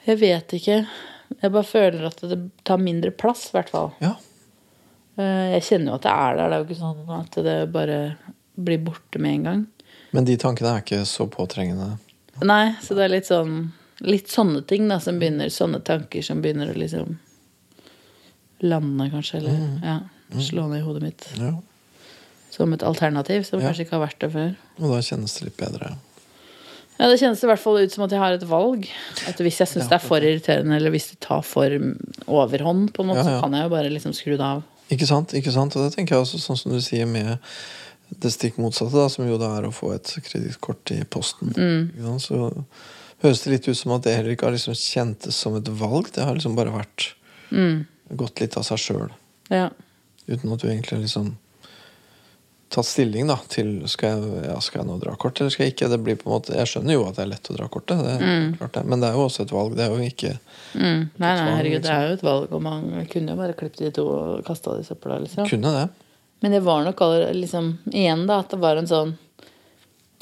[0.06, 0.82] Jeg vet ikke.
[1.42, 3.94] Jeg bare føler at det tar mindre plass, i hvert fall.
[4.04, 4.18] Ja.
[5.18, 6.50] Eh, jeg kjenner jo at det er der.
[6.50, 8.00] Det er jo ikke sånn at det bare
[8.56, 9.62] blir borte med en gang.
[10.16, 11.98] Men de tankene er ikke så påtrengende.
[12.44, 13.72] Nei, så det er litt sånn
[14.04, 17.14] Litt sånne ting da, som begynner Sånne tanker som begynner å liksom
[18.60, 19.38] lande, kanskje.
[19.38, 19.94] Eller ja,
[20.42, 21.28] slå ned i hodet mitt.
[21.40, 21.54] Ja.
[22.52, 23.68] Som et alternativ, som Ja.
[23.70, 24.56] kanskje ikke har vært det før.
[24.80, 25.96] Og da kjennes det litt bedre.
[27.00, 28.88] Ja, Det kjennes i hvert fall ut som at jeg har et valg.
[29.28, 33.00] At Hvis jeg syns det er for irriterende, eller hvis det tar for overhånd, på
[33.04, 33.40] en måte, Ja, ja.
[33.40, 34.64] så kan jeg jo bare liksom skru det av.
[34.94, 35.34] Ikke sant?
[35.34, 35.76] ikke sant?
[35.76, 37.38] Og det tenker jeg også, sånn som du sier, med
[38.22, 41.56] det stikk motsatte, da, som jo da er å få et kredittkort i posten.
[41.58, 42.20] Mm.
[42.22, 42.52] Så
[43.24, 46.12] høres det litt ut som at det heller ikke har liksom kjentes som et valg.
[46.14, 47.10] Det har liksom bare vært
[48.14, 49.10] gått litt av seg sjøl.
[49.50, 49.72] Ja.
[50.30, 51.34] Uten at du egentlig har liksom
[52.76, 55.76] tatt stilling da, til skal jeg, ja, skal jeg nå dra kort eller skal jeg
[55.76, 55.90] ikke.
[55.92, 58.04] Det blir på en måte, jeg skjønner jo at det er lett å dra kortet,
[58.04, 58.48] det mm.
[58.60, 58.86] klart det.
[58.92, 59.78] men det er jo også et valg.
[59.78, 60.38] Det er jo ikke
[60.76, 61.06] Mm.
[61.16, 61.96] Nei, nei, herregud, det liksom.
[61.96, 64.84] er jo et valg, og man kunne jo bare klippet de to og kasta det
[64.84, 65.48] i søpla, liksom.
[65.48, 65.86] Kunne det.
[66.44, 67.00] Men det var nok
[67.32, 69.16] liksom, igjen da, at det var en sånn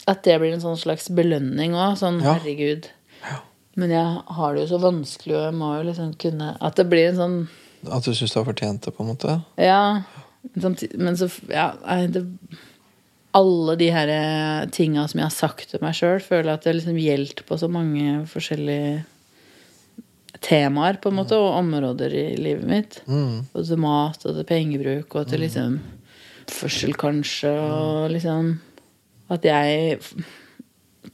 [0.05, 1.97] At det blir en sånn slags belønning òg.
[1.97, 2.35] Sånn, Ja.
[2.35, 2.89] herregud.
[3.75, 6.85] Men jeg har det jo så vanskelig, og jeg må jo liksom kunne At det
[6.91, 7.37] blir en sånn
[7.89, 9.41] At du syns du har fortjent det, på en måte.
[9.57, 10.03] Ja.
[10.51, 12.25] Samtidig, men så Ja, nei, det
[13.33, 16.75] Alle de her eh, tinga som jeg har sagt til meg sjøl, føler at det
[16.77, 19.01] liksom gjelder på så mange forskjellige
[20.43, 22.99] temaer, på en måte, og områder i livet mitt.
[23.07, 23.47] Mm.
[23.53, 25.79] Og til mat og til pengebruk og til liksom
[26.51, 28.57] førsel, kanskje, og liksom
[29.33, 29.97] At jeg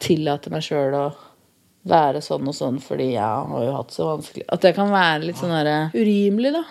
[0.02, 1.08] tillater meg sjøl å
[1.90, 5.28] være sånn og sånn fordi jeg har jo hatt så vanskelig At det kan være
[5.28, 6.64] litt sånn der urimelig, da.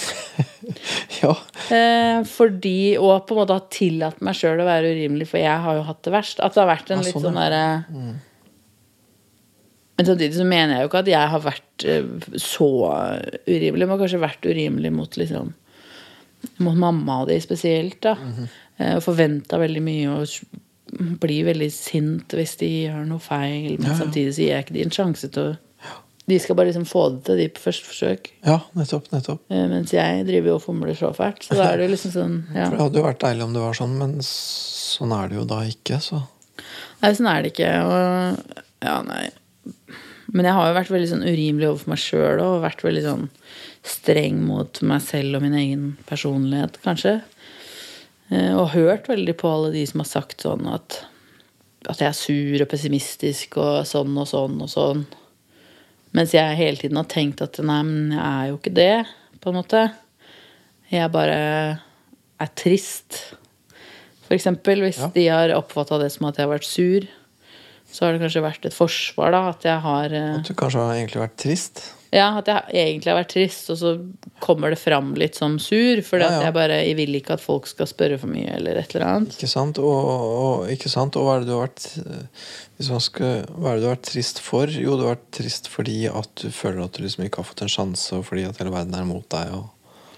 [1.20, 1.32] Ja.
[1.74, 5.62] Eh, fordi, og på en måte ha tillatt meg sjøl å være urimelig, for jeg
[5.64, 6.40] har jo hatt det verst.
[6.40, 7.62] At det har vært en Ja, litt sånn, sånn derre
[9.98, 12.06] Men samtidig så mener jeg jo ikke at jeg har vært eh,
[12.40, 12.68] så
[13.44, 13.88] urimelig.
[13.90, 15.52] Men kanskje vært urimelig mot liksom
[16.64, 18.14] Mot mamma og de spesielt, da.
[18.16, 18.46] Mhm.
[18.80, 23.74] Eh, forventa veldig mye og blir veldig sint hvis de gjør noe feil.
[23.76, 23.98] Men Ja, ja.
[23.98, 25.58] samtidig så gir jeg ikke de en sjanse til å
[26.30, 28.30] De skal bare liksom få det til, de på første forsøk.
[28.46, 29.08] ja, nettopp.
[29.12, 29.40] nettopp.
[29.50, 31.42] Eh, Mens jeg driver jo og fomler så fælt.
[31.48, 32.68] Så da er det liksom sånn ja.
[32.70, 35.62] Det hadde jo vært deilig om det var sånn, men sånn er det jo da
[35.66, 36.22] ikke, så
[37.00, 37.68] Nei, sånn er det ikke.
[37.88, 39.22] Og ja, nei.
[40.30, 43.24] Men jeg har jo vært veldig sånn urimelig overfor meg sjøl og vært veldig sånn
[43.90, 47.14] streng mot meg selv og min egen personlighet, kanskje.
[48.30, 51.00] Eh, Og hørt veldig på alle de som har sagt sånn at,
[51.88, 55.06] at jeg er sur og pessimistisk og sånn og sånn og sånn.
[56.16, 59.06] Mens jeg hele tiden har tenkt at nei, men jeg er jo ikke det,
[59.40, 59.82] på en måte.
[60.90, 61.36] Jeg bare
[62.40, 63.20] er trist.
[64.26, 65.10] For eksempel, hvis Ja.
[65.14, 67.06] de har oppfatta det som at jeg har vært sur,
[67.90, 70.82] så har det kanskje vært et forsvar, da, at jeg har eh, At du kanskje
[70.82, 71.80] har egentlig vært trist.
[72.12, 73.90] Ja, at jeg egentlig har vært trist, og så
[74.42, 76.00] kommer det fram litt som sur.
[76.02, 76.40] Fordi Ja, ja.
[76.48, 79.36] jeg bare jeg vil ikke at folk skal spørre for mye, eller et eller annet.
[79.38, 79.78] Ikke sant?
[79.78, 81.14] Og, og, ikke sant?
[81.16, 82.24] og hva er det du har vært eh,
[82.80, 84.66] hvis man skal, Hva er det du har vært trist for?
[84.74, 87.62] Jo, du har vært trist fordi at du føler at du liksom ikke har fått
[87.62, 89.54] en sjanse, og fordi at hele verden er mot deg.
[89.54, 89.68] Og,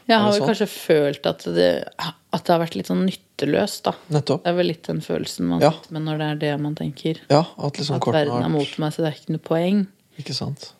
[0.08, 0.48] Jeg har jo vel sånn?
[0.54, 3.92] kanskje følt at det, at det har vært litt sånn nytteløst, da.
[4.16, 4.42] nettopp.
[4.46, 5.70] Det er vel litt den følelsen man Ja.
[5.76, 7.20] sitter med når det er det man tenker.
[7.28, 9.86] Ja, at liksom At verden er mot meg, så det er ikke noe poeng.
[10.18, 10.72] Ikke sant?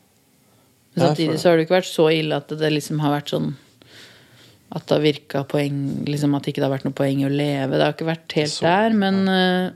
[0.95, 3.55] Men samtidig så har det ikke vært så ille at det liksom har vært sånn
[4.73, 5.79] At det har virka poeng
[6.09, 7.73] Liksom at det ikke har vært noe poeng å leve.
[7.79, 9.71] Det har ikke vært helt Så- der, men ja.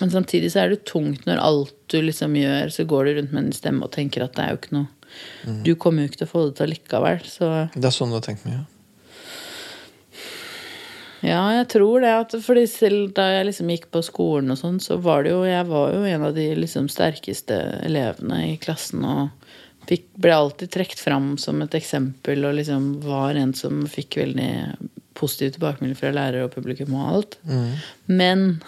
[0.00, 3.32] Men samtidig så er det tungt når alt du liksom gjør, så går du rundt
[3.32, 4.88] med en stemme og tenker at det er jo ikke noe
[5.46, 5.62] Mm.
[5.62, 8.18] Du kommer jo ikke til å få det til likevel, så Det er sånn du
[8.18, 8.66] har tenkt mye?
[11.24, 12.10] Ja, jeg tror det.
[12.12, 15.42] At, fordi selv da jeg liksom gikk på skolen og sånn, så var det jo
[15.48, 19.30] Jeg var jo en av de liksom sterkeste elevene i klassen og
[19.86, 24.50] fikk, ble alltid trukket fram som et eksempel og liksom var en som fikk veldig
[25.16, 27.38] positiv tilbakemelding fra lærere og publikum og alt.
[28.10, 28.62] Men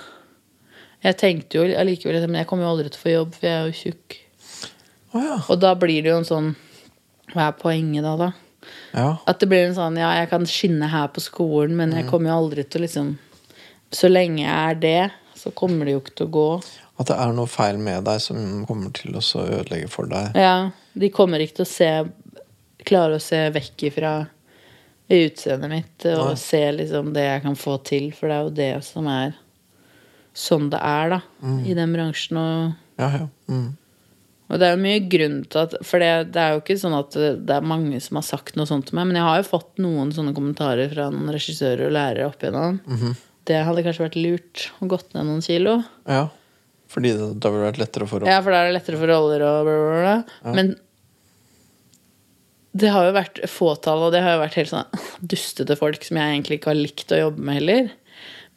[1.05, 3.59] jeg tenkte jo allikevel men jeg kommer jo aldri til å få jobb, for jeg
[3.59, 4.17] er jo tjukk.
[5.15, 5.37] Oh, ja.
[5.49, 6.49] Og da blir det jo en sånn
[7.33, 8.33] Hva er poenget da, da?
[8.97, 9.07] ja.
[9.29, 11.97] At det blir en sånn, ja, jeg kan skinne her på skolen, men Mm.
[12.03, 13.19] jeg kommer jo aldri til å liksom
[13.93, 16.49] Så lenge jeg er det, så kommer det jo ikke til å gå.
[17.01, 20.35] At det er noe feil med deg som kommer til å ødelegge for deg.
[20.37, 21.91] Ja, de kommer ikke til å se
[22.89, 24.13] Klare å se vekk ifra
[25.11, 26.39] utseendet mitt og Nei.
[26.41, 29.35] se liksom det jeg kan få til, for det er jo det som er
[30.39, 31.67] sånn det er, da, Mm.
[31.67, 32.37] i den bransjen.
[32.39, 33.27] og Ja, ja.
[33.49, 33.77] Mm.
[34.51, 36.97] Og det er jo mye grunn til at For det, det er jo ikke sånn
[36.99, 39.49] at det, er mange som har sagt noe sånt til meg, men jeg har jo
[39.59, 42.81] fått noen sånne kommentarer fra noen regissører og lærere opp igjennom.
[42.87, 43.17] Mhm.
[43.45, 45.85] Det hadde kanskje vært lurt å gått ned noen kilo.
[46.07, 46.29] ja.
[46.89, 49.07] Fordi det, da ville det vært lettere å Ja, for da er det lettere for
[49.07, 50.55] roller og bla, bla, bla.
[50.55, 50.77] Men
[52.77, 55.01] det har jo vært fåtall, og det har jo vært helt sånn
[55.33, 57.91] dustete folk som jeg egentlig ikke har likt å jobbe med heller.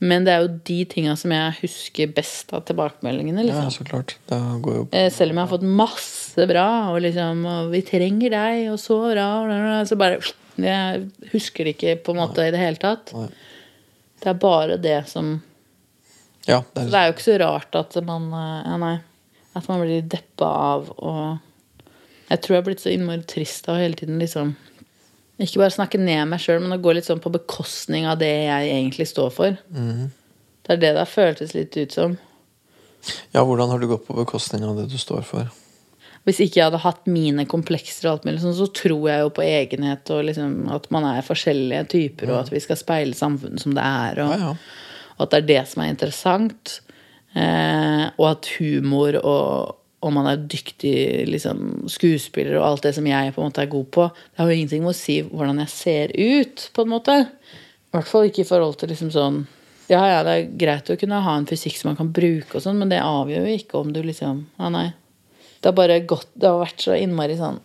[0.02, 3.44] Men det er jo de tinga som jeg husker best av tilbakemeldingene.
[3.46, 3.86] Ja, liksom.
[3.86, 4.16] så klart.
[4.34, 8.80] Eh, Selv om jeg har fått masse bra, og liksom og 'Vi trenger deg', og
[8.82, 10.18] så bra, så bare
[10.58, 13.14] Jeg husker det ikke på en måte i det hele tatt.
[13.14, 13.30] Nei.
[14.22, 15.42] Det er bare det som
[16.48, 19.00] Ja, det er det er jo ikke så rart at man eh, Ja, nei.
[19.56, 21.40] At man blir deppa av og
[22.32, 24.54] Jeg tror jeg har blitt så innmari trist av hele tiden liksom
[25.42, 28.30] Ikke bare snakke ned meg sjøl, men å gå litt sånn på bekostning av det
[28.30, 29.56] jeg egentlig står for.
[29.74, 30.12] Mm.
[30.62, 32.14] Det er det det har føltes litt ut som.
[33.34, 35.50] Ja, hvordan har du gått på bekostning av det du står for?
[36.30, 39.34] Hvis ikke jeg hadde hatt mine komplekser, og alt mulig sånn, så tror jeg jo
[39.34, 43.64] på egenhet og liksom at man er forskjellige typer, og at vi skal speile samfunnet
[43.64, 44.22] som det er.
[44.22, 45.12] Og, Ja, ja.
[45.18, 46.78] og at det er det som er interessant.
[47.34, 53.06] Eh, og at humor og om man er dyktig liksom, skuespiller og alt det som
[53.06, 55.62] jeg på en måte er god på, det har jo ingenting med å si hvordan
[55.62, 57.18] jeg ser ut, på en måte.
[57.92, 59.44] I hvert fall ikke i forhold til liksom sånn
[59.92, 62.64] Ja, ja, det er greit å kunne ha en fysikk som man kan bruke og
[62.64, 64.88] sånn, men det avgjør jo ikke om du liksom Ja, nei.
[65.60, 67.60] Det har bare gått Det har vært så innmari sånn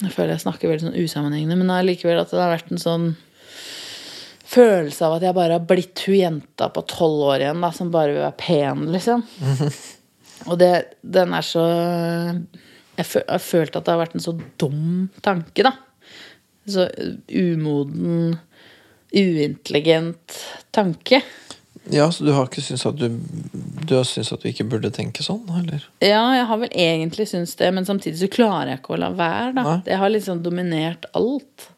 [0.00, 3.06] Jeg føler jeg snakker veldig sånn usammenhengende, men allikevel at det har vært en sånn
[4.54, 7.90] følelse av at jeg bare har blitt hun jenta på tolv år igjen da, som
[7.92, 9.24] bare vil være pen, liksom.
[10.46, 11.64] Og det, den er så
[12.94, 15.74] jeg, føl, jeg har følt at det har vært en så dum tanke, da.
[16.70, 16.86] Så
[17.28, 18.36] umoden,
[19.14, 20.38] uintelligent
[20.74, 21.20] tanke.
[21.92, 23.18] Ja, så du har ikke syntes at du
[23.84, 25.82] Du har syntes at du ikke burde tenke sånn, eller?
[26.00, 29.10] Ja, jeg har vel egentlig syntes det, men samtidig så klarer jeg ikke å la
[29.12, 29.64] være, da.
[29.66, 29.78] Nei.
[29.84, 31.68] Det har liksom dominert alt.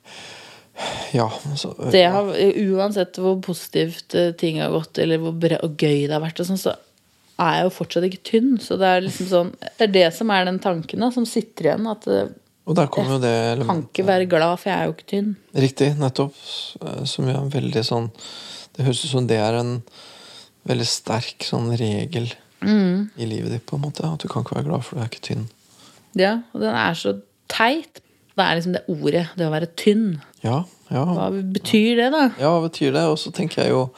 [1.17, 1.27] Ja,
[1.57, 2.29] så Det har,
[2.77, 6.43] uansett hvor positivt eh, ting har gått, eller hvor bra og gøy det har vært,
[6.45, 6.77] og sånn, så
[7.39, 8.51] er jeg jo fortsatt ikke tynn.
[8.63, 11.71] Så det er liksom sånn Det er det som er den tanken da, som sitter
[11.71, 11.87] igjen.
[11.91, 12.29] At eh,
[12.67, 15.37] Og der kommer jo det kan ikke være glad, for jeg er jo ikke tynn.
[15.55, 16.35] Riktig, nettopp.
[16.83, 18.11] eh, Som jo er veldig sånn
[18.77, 19.83] Det høres ut som det er en
[20.67, 22.33] veldig sterk sånn regel
[22.67, 23.11] Mm.
[23.21, 24.01] i livet ditt, på en måte.
[24.09, 25.43] At du kan ikke være glad for du er ikke tynn.
[26.17, 27.13] Ja, og den er så
[27.53, 28.01] teit.
[28.35, 30.21] Det er liksom det ordet, det å være tynn.
[30.43, 31.05] Ja, ja.
[31.05, 32.23] Hva betyr det, da?
[32.41, 33.05] Ja, hva betyr det?
[33.13, 33.91] Og så tenker jeg jo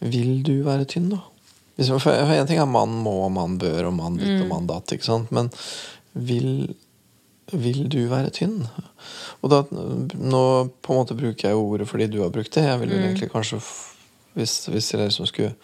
[0.00, 1.18] Vil du være tynn, da?
[1.78, 4.66] Hvis, for en ting er mann må, og mann bør, og mann ditt og mann
[4.66, 5.30] datt, ikke sant?
[5.34, 5.46] Men
[6.18, 6.72] vil,
[7.54, 8.64] vil du være tynn?
[9.38, 10.42] Og da Nå
[10.82, 12.66] på en måte bruker jeg jo ordet fordi du har brukt det.
[12.66, 13.04] Jeg ville mm.
[13.06, 13.60] egentlig kanskje
[14.34, 15.54] Hvis, hvis jeg liksom skulle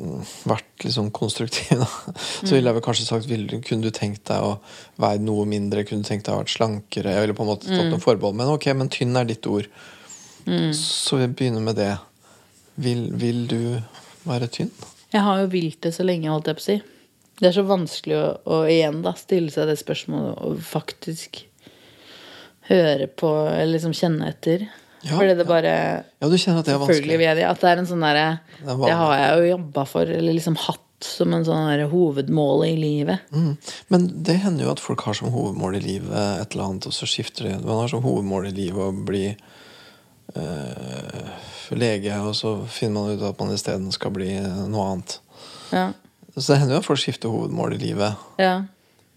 [0.00, 3.92] mm, vært litt sånn konstruktiv, da, så ville jeg vel kanskje sagt vil, Kunne du
[3.92, 4.56] tenkt deg å
[5.04, 5.84] veie noe mindre?
[5.84, 7.12] Kunne du tenkt deg å vært slankere?
[7.12, 8.40] Jeg ville på en måte tatt noen forbehold.
[8.40, 9.68] Men ok, men tynn er ditt ord.
[10.76, 11.92] Så vi begynner med det.
[12.80, 13.60] Vil, vil du
[14.28, 14.72] være tynn?
[15.14, 16.78] Jeg har jo vilt det så lenge, holdt jeg på å si.
[17.40, 21.42] Det er så vanskelig å, å igjen da stille seg det spørsmålet og faktisk
[22.70, 24.66] høre på, eller liksom kjenne etter.
[25.04, 25.72] Ja, Fordi det bare
[26.22, 27.18] Ja, du kjenner at det er vanskelig?
[27.20, 27.44] vil jeg det.
[27.44, 28.28] At det er en sånn derre
[28.64, 33.26] Det har jeg jo jobba for, eller liksom hatt som en sånn hovedmål i livet.
[33.34, 33.50] Mm.
[33.92, 36.96] Men det hender jo at folk har som hovedmål i livet et eller annet, og
[36.96, 37.58] så skifter det.
[37.60, 39.26] Man har som hovedmål i livet å bli
[40.34, 41.30] eh,
[41.74, 44.30] lege, og så finner man ut at man isteden skal bli
[44.70, 45.18] noe annet.
[45.72, 45.88] Ja.
[46.36, 48.14] Så det hender jo at folk skifter hovedmål i livet.
[48.38, 48.62] ja.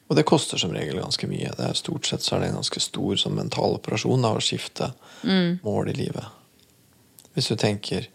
[0.08, 1.50] Og det koster som regel ganske mye.
[1.58, 4.40] Det er Stort sett så er det en ganske stor sånn mental operasjon da, å
[4.40, 4.88] skifte
[5.68, 6.24] mål i livet.
[7.36, 8.06] Hvis du tenker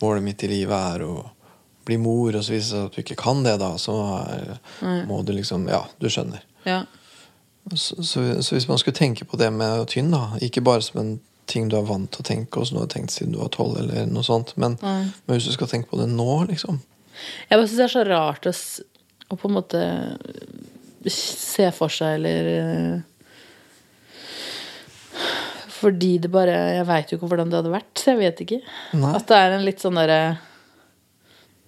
[0.00, 1.26] målet mitt i livet er å
[1.84, 4.54] bli mor, og så viser det seg at du ikke kan det, da, så er,
[5.04, 6.40] må du liksom Ja, du skjønner.
[6.64, 6.86] ja.
[7.76, 11.00] Så, så, så hvis man skulle tenke på det med tynn, da, ikke bare som
[11.04, 11.12] en
[11.50, 13.52] ting du er vant til å tenke, og som du har tenkt siden du var
[13.54, 16.80] tolv, eller noe sånt, men, men hvis du skal tenke på det nå, liksom
[17.50, 18.54] Jeg bare syns det er så rart å,
[19.28, 19.82] å på en måte
[21.12, 22.96] se for seg, eller eh,
[25.74, 28.60] Fordi det bare Jeg veit jo ikke hvordan det hadde vært, så jeg vet ikke.
[28.96, 29.12] Nei.
[29.18, 30.20] At det er en litt sånn derre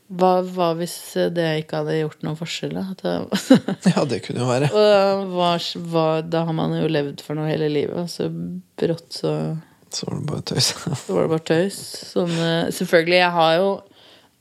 [0.06, 0.94] hva, hva hvis
[1.34, 2.76] det ikke hadde gjort noen forskjell?
[2.76, 3.14] Da?
[3.96, 4.68] Ja, det kunne jo være.
[4.70, 5.50] og hva,
[5.90, 9.32] hva, da har man jo levd for noe hele livet, og så brått så,
[9.90, 10.70] Så var det bare tøys.
[11.02, 11.82] så var det bare tøys.
[12.12, 13.68] Sånn, eh, selvfølgelig, jeg har jo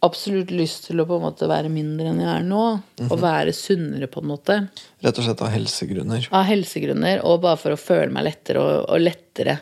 [0.05, 2.65] absolutt lyst til å på en måte være mindre enn jeg er nå.
[3.07, 4.59] Og være sunnere, på en måte.
[5.01, 6.29] Rett og slett av helsegrunner.
[6.29, 9.57] Av helsegrunner, og bare for å føle meg lettere, og, og lettere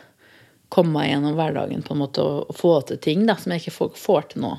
[0.74, 3.64] komme meg gjennom hverdagen på en måte, og, og få til ting da, som jeg
[3.64, 4.56] ikke får, får til nå.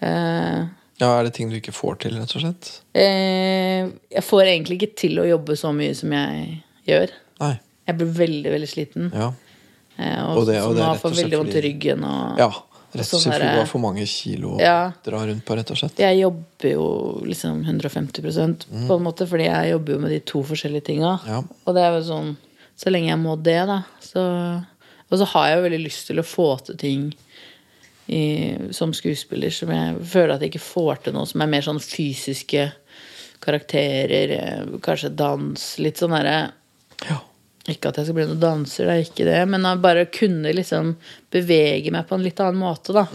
[0.00, 0.66] Eh,
[1.00, 2.80] Ja, Er det ting du ikke får til, rett og slett?
[2.94, 7.10] eh, jeg får egentlig ikke til å jobbe så mye som jeg gjør.
[7.40, 7.54] Nei.
[7.88, 9.06] Jeg blir veldig, veldig sliten.
[9.14, 9.30] Ja.
[9.98, 12.04] Eh, og, Og det- og det er rett og slett veldig vondt i ryggen.
[12.04, 12.50] Og, ja.
[12.92, 14.92] Rett og Sånn slett fordi du har for mange kilo å Ja.
[15.04, 15.96] dra rundt på, rett og slett.
[15.96, 20.42] Jeg jobber jo liksom 150% på en måte, fordi jeg jobber jo med de to
[20.42, 21.20] forskjellige tinga.
[21.26, 21.42] Ja.
[21.66, 22.36] Og det er jo sånn
[22.76, 24.64] Så lenge jeg må det, da, så
[25.12, 27.14] Og så har jeg jo veldig lyst til å få til ting
[28.06, 28.22] i,
[28.74, 31.82] som skuespiller som jeg føler at jeg ikke får til noe som er mer sånn
[31.82, 32.70] fysiske
[33.40, 36.52] karakterer, eh, kanskje dans, litt sånn derre
[37.08, 37.20] Ja.
[37.68, 40.94] Ikke at jeg skal bli noen danser, det er ikke det, men bare kunne liksom
[41.32, 43.06] bevege meg på en litt annen måte, da.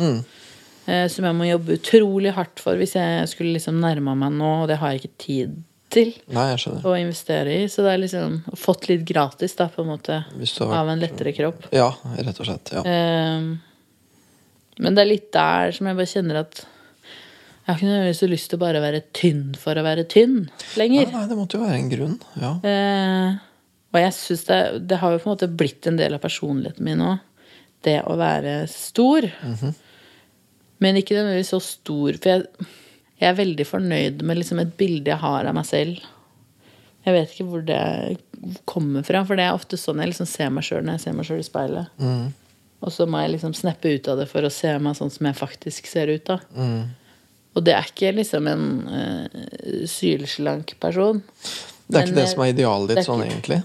[0.88, 4.52] Eh, Som jeg må jobbe utrolig hardt for hvis jeg skulle liksom nærma meg nå,
[4.63, 5.56] og det har jeg ikke tid
[5.89, 7.67] til Nei, å investere i.
[7.71, 11.34] Så det er liksom fått litt gratis, da, på en måte, har av en lettere
[11.36, 11.67] kropp.
[11.76, 12.74] Ja, rett og slett.
[12.76, 12.84] Ja.
[12.86, 13.50] Eh,
[14.84, 16.64] Men det er litt der som jeg bare kjenner at
[17.66, 20.36] jeg har ikke nødvendigvis lyst til å bare være tynn for å være tynn
[20.78, 21.08] lenger.
[21.08, 22.18] Ja, nei, det måtte jo være en grunn.
[22.38, 22.52] Ja.
[22.62, 23.40] Eh,
[23.96, 24.60] og jeg synes det,
[24.92, 27.24] det har jo på en måte blitt en del av personligheten min òg.
[27.86, 29.26] Det å være stor.
[30.84, 32.20] Men ikke nødvendigvis så stor.
[32.20, 32.70] For jeg,
[33.22, 36.06] jeg er veldig fornøyd med liksom et bilde jeg har av meg selv.
[37.06, 37.82] Jeg vet ikke hvor det
[38.70, 41.18] kommer fra, for det er ofte sånn jeg liksom ser meg sjøl når jeg ser
[41.18, 42.02] meg sjøl i speilet.
[42.86, 45.26] Og så må jeg liksom snappe ut av det for å se meg sånn som
[45.26, 46.26] jeg faktisk ser ut.
[46.30, 46.38] da.
[47.56, 51.21] Og det er ikke liksom en uh, sylslank person.
[51.88, 53.63] Det er Men ikke det jeg- som er idealet ditt er sånn, ikke- egentlig?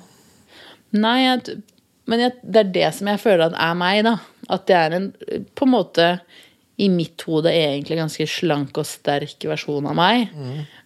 [0.92, 1.62] Nei, jeg,
[2.06, 4.16] men jeg, det er det som jeg føler at er meg, da.
[4.48, 5.12] At det er en
[5.54, 6.20] på en måte
[6.80, 10.30] i mitt hode egentlig ganske slank og sterk versjon av meg.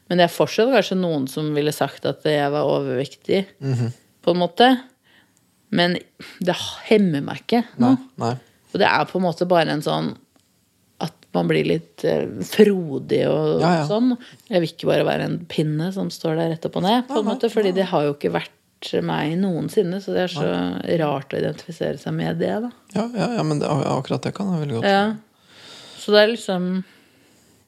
[0.08, 3.44] Men det er fortsatt kanskje noen som ville sagt at jeg var overvektig,
[4.24, 4.72] på en måte.
[5.74, 5.96] Men
[6.44, 6.56] det
[6.88, 7.64] hemmer meg ikke.
[7.82, 7.96] Nei.
[8.20, 8.34] nei.
[8.72, 10.12] Og det er på en måte bare en sånn
[11.02, 13.86] at man blir litt eh, frodig og Ja, ja.
[13.88, 14.14] sånn.
[14.48, 17.20] Jeg vil ikke bare være en pinne som står der rett opp og ned, på
[17.20, 18.52] en måte, fordi det har jo ikke vært
[19.04, 20.00] meg noensinne.
[20.02, 20.48] Så det er så
[21.00, 22.70] rart å identifisere seg med det, da.
[22.94, 25.04] Ja, ja, ja men det, akkurat det kan jeg veldig godt Ja.
[26.04, 26.64] Så det er liksom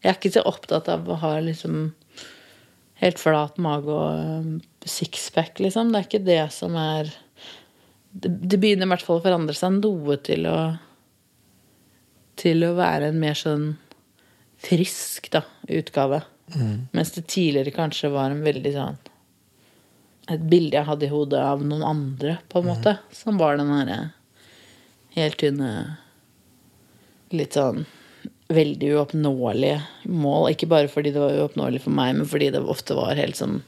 [0.05, 1.95] Jeg er ikke så opptatt av å ha liksom
[3.01, 4.53] helt flat mage og um,
[4.88, 5.90] sixpack, liksom.
[5.92, 7.11] Det er ikke det som er
[8.16, 10.59] Det, det begynner i hvert fall å forandre seg noe til å
[12.37, 13.70] Til å være en mer sånn
[14.61, 16.22] frisk da, utgave.
[16.92, 18.98] Mens det tidligere kanskje var en veldig sånn
[20.33, 22.96] Et bilde jeg hadde i hodet av noen andre, på en måte.
[23.14, 23.98] Som var den herre
[25.16, 25.70] helt tynne
[27.35, 27.87] Litt sånn
[28.52, 29.81] veldig uoppnåelige
[30.12, 30.52] mål.
[30.52, 33.59] Ikke bare fordi det var uoppnåelig for meg, men fordi det ofte var helt sånn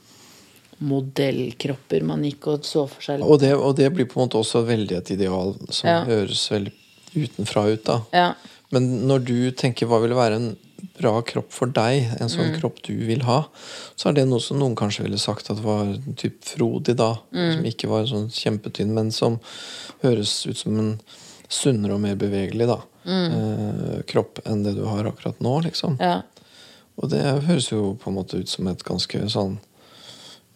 [0.79, 3.23] modellkropper man gikk og så for seg.
[3.25, 6.05] Og det, og det blir på en måte også veldig et ideal som Ja.
[6.05, 6.73] høres veldig
[7.17, 8.01] utenfra ut, da.
[8.13, 8.35] Ja.
[8.71, 10.57] Men når du tenker hva vil være en
[10.99, 12.61] bra kropp for deg, en sånn Mm.
[12.61, 13.45] kropp du vil ha,
[13.97, 17.17] så er det noe som noen kanskje ville sagt at var typ frodig, da.
[17.33, 17.55] Mm.
[17.57, 19.41] Som ikke var sånn kjempetynn, men som
[20.03, 21.01] høres ut som en
[21.49, 22.81] sunnere og mer bevegelig da.
[23.07, 23.33] Mm.
[23.33, 25.97] Eh, kropp enn det du har akkurat nå, liksom.
[26.01, 26.23] ja.
[27.01, 29.59] Og det høres jo på en måte ut som et ganske sånn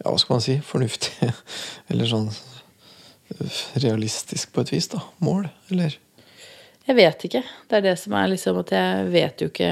[0.03, 0.57] Ja, hva skal man si?
[0.67, 1.31] Fornuftig
[1.93, 5.03] Eller sånn øh, realistisk på et vis, da.
[5.23, 5.95] Mål, eller?
[6.83, 7.45] Jeg vet ikke.
[7.71, 9.71] Det er det som er liksom at jeg vet jo ikke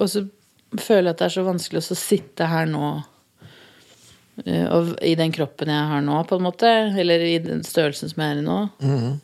[0.00, 0.24] Og så
[0.78, 2.84] føler jeg at det er så vanskelig å sitte her nå
[4.44, 6.70] eh, og i den kroppen jeg har nå, på en måte.
[6.98, 8.60] Eller i den størrelsen som jeg er i nå.
[8.82, 9.18] Mhm.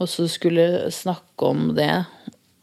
[0.00, 1.92] Og så skulle snakke om det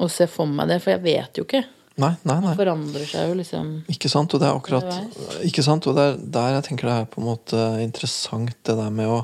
[0.02, 1.62] og se for meg det, for jeg vet jo ikke.
[1.98, 2.52] Nei, nei, nei.
[2.52, 4.34] Man forandrer seg jo liksom Ikke sant?
[4.36, 5.88] Og det er akkurat Ikke sant?
[5.90, 9.10] Og det er der jeg tenker det er på en måte interessant, det der med
[9.10, 9.20] å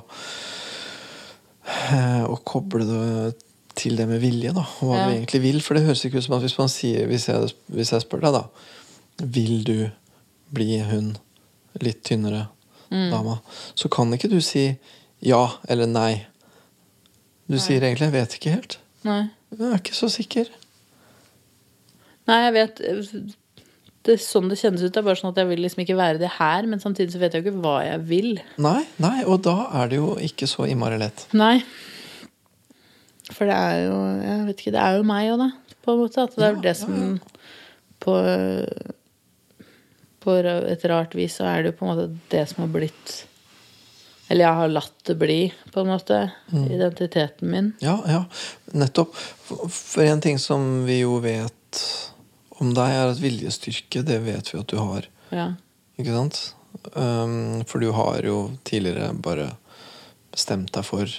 [1.93, 3.35] eh, Å koble det
[3.77, 4.63] til det med vilje, da.
[4.81, 5.05] Og hva Ja.
[5.09, 5.61] vi egentlig vil.
[5.65, 8.21] For det høres ikke ut som at hvis man sier Hvis jeg, hvis jeg spør
[8.21, 9.77] deg, da Vil du
[10.53, 11.15] bli hun
[11.81, 12.47] litt tynnere
[12.91, 13.39] dama?
[13.73, 14.77] Så kan ikke du si
[15.23, 16.25] ja eller nei.
[17.49, 18.77] Du sier egentlig 'jeg vet ikke helt'.
[19.03, 19.29] Nei.
[19.57, 20.45] Jeg er ikke så sikker.
[22.29, 22.77] Nei, jeg vet
[24.03, 24.91] Det er sånn det kjennes ut.
[24.91, 27.19] Det er bare sånn at jeg vil liksom ikke være det her, men samtidig så
[27.21, 28.31] vet jeg jo ikke hva jeg vil.
[28.63, 31.25] Nei, nei, og da er det jo ikke så innmari lett.
[31.35, 31.61] Nei.
[33.31, 35.75] For det er jo Jeg vet ikke, det er jo meg òg, da.
[35.83, 36.23] På en måte.
[36.27, 37.19] At det er Ja, det ja, som
[38.03, 38.17] På
[40.23, 43.13] På et rart vis så er det jo på en måte det som har blitt
[44.31, 45.39] Eller jeg har latt det bli,
[45.73, 46.19] på en måte.
[46.51, 46.67] Mm.
[46.77, 47.73] Identiteten min.
[47.83, 48.21] Ja, ja,
[48.73, 49.13] nettopp.
[49.15, 51.81] For- For en ting som vi jo vet
[52.61, 55.07] om deg, er at viljestyrke, det vet vi at du har.
[55.33, 55.51] Ja.
[55.99, 56.41] Ikke sant?
[56.93, 58.37] Um, for du har jo
[58.67, 59.51] tidligere bare
[60.33, 61.09] bestemt deg for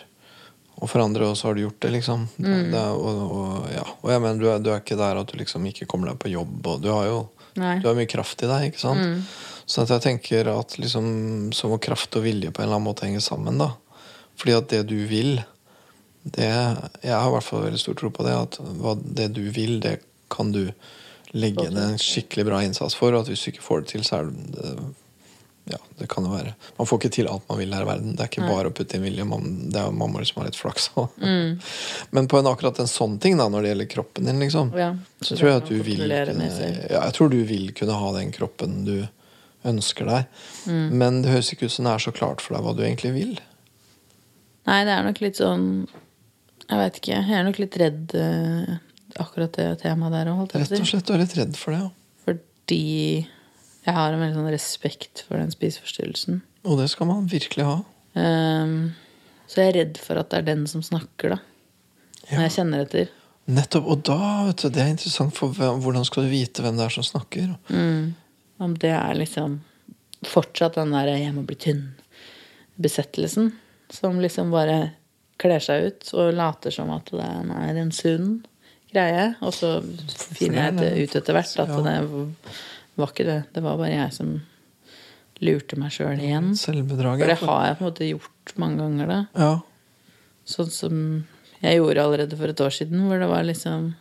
[0.74, 2.26] å forandre, og så har du gjort det, liksom.
[2.36, 3.84] Det, det og, og, ja.
[4.00, 6.20] og jeg mener, du er, du er ikke der at du liksom ikke kommer deg
[6.22, 7.18] på jobb, og du har jo
[7.54, 7.76] Nei.
[7.78, 9.30] du har mye kraft i deg, ikke sant?
[9.64, 11.06] Så at jeg tenker at liksom,
[11.54, 13.70] så må kraft og vilje på en eller annen måte henge sammen, da.
[14.40, 15.38] Fordi at det du vil,
[16.24, 18.34] det Jeg har i hvert fall veldig stor tro på det.
[18.34, 18.58] At
[19.16, 19.98] det du vil, det
[20.32, 20.66] kan du
[21.34, 23.14] legge ned en skikkelig bra innsats for.
[23.14, 24.76] Og at hvis du ikke får det til, så er det
[25.64, 26.50] Ja, det kan jo være.
[26.76, 28.10] Man får ikke til alt man vil her i verden.
[28.18, 29.24] Det er ikke bare å putte inn vilje.
[29.24, 31.54] Man, det er jo mamma som har litt flaks Mm.
[32.14, 34.90] Men på en, akkurat en sånn ting, da, når det gjelder kroppen din, liksom, Ja.
[35.24, 36.50] så tror jeg at du vil kunne,
[36.90, 39.08] ja, Jeg tror du vil kunne ha den kroppen du
[39.64, 40.26] ønsker deg.
[40.68, 40.86] Mm.
[41.00, 43.14] Men det høres ikke ut som det er så klart for deg hva du egentlig
[43.16, 43.34] vil.
[44.68, 45.64] Nei, det er nok litt sånn
[46.68, 47.16] Jeg vet ikke.
[47.24, 48.76] Jeg er nok litt redd eh,
[49.22, 51.80] akkurat det temaet der òg, Rett og slett du er litt redd for det.
[51.84, 51.90] Ja.
[52.24, 52.84] Fordi
[53.84, 56.40] jeg har en veldig sånn respekt for den spiseforstyrrelsen.
[56.64, 57.76] Og det skal man virkelig ha.
[58.16, 58.94] Um,
[59.50, 61.38] så jeg er redd for at det er den som snakker, da.
[62.24, 62.38] Ja.
[62.38, 63.12] Når jeg kjenner etter.
[63.52, 63.90] Nettopp.
[63.92, 66.94] Og da, vet du, det er interessant, for hvordan skal du vite hvem det er
[66.94, 67.52] som snakker?
[68.64, 69.58] Om det er liksom
[70.24, 73.52] fortsatt den der 'jeg må bli tynn'-besettelsen.
[73.92, 74.94] Som liksom bare
[75.36, 78.46] kler seg ut og later som at det er en sunn
[78.94, 79.28] greie.
[79.44, 79.76] Og så
[80.38, 81.98] finner jeg det ut etter hvert at det
[82.94, 83.40] var ikke det.
[83.54, 84.34] Det var bare jeg som
[85.44, 86.52] lurte meg sjøl igjen.
[86.58, 87.24] Selvbedraget.
[87.24, 89.20] For det har jeg på en måte gjort mange ganger, da.
[89.34, 89.52] Ja.
[90.54, 90.96] Sånn som
[91.64, 93.94] jeg gjorde allerede for et år siden, hvor det var liksom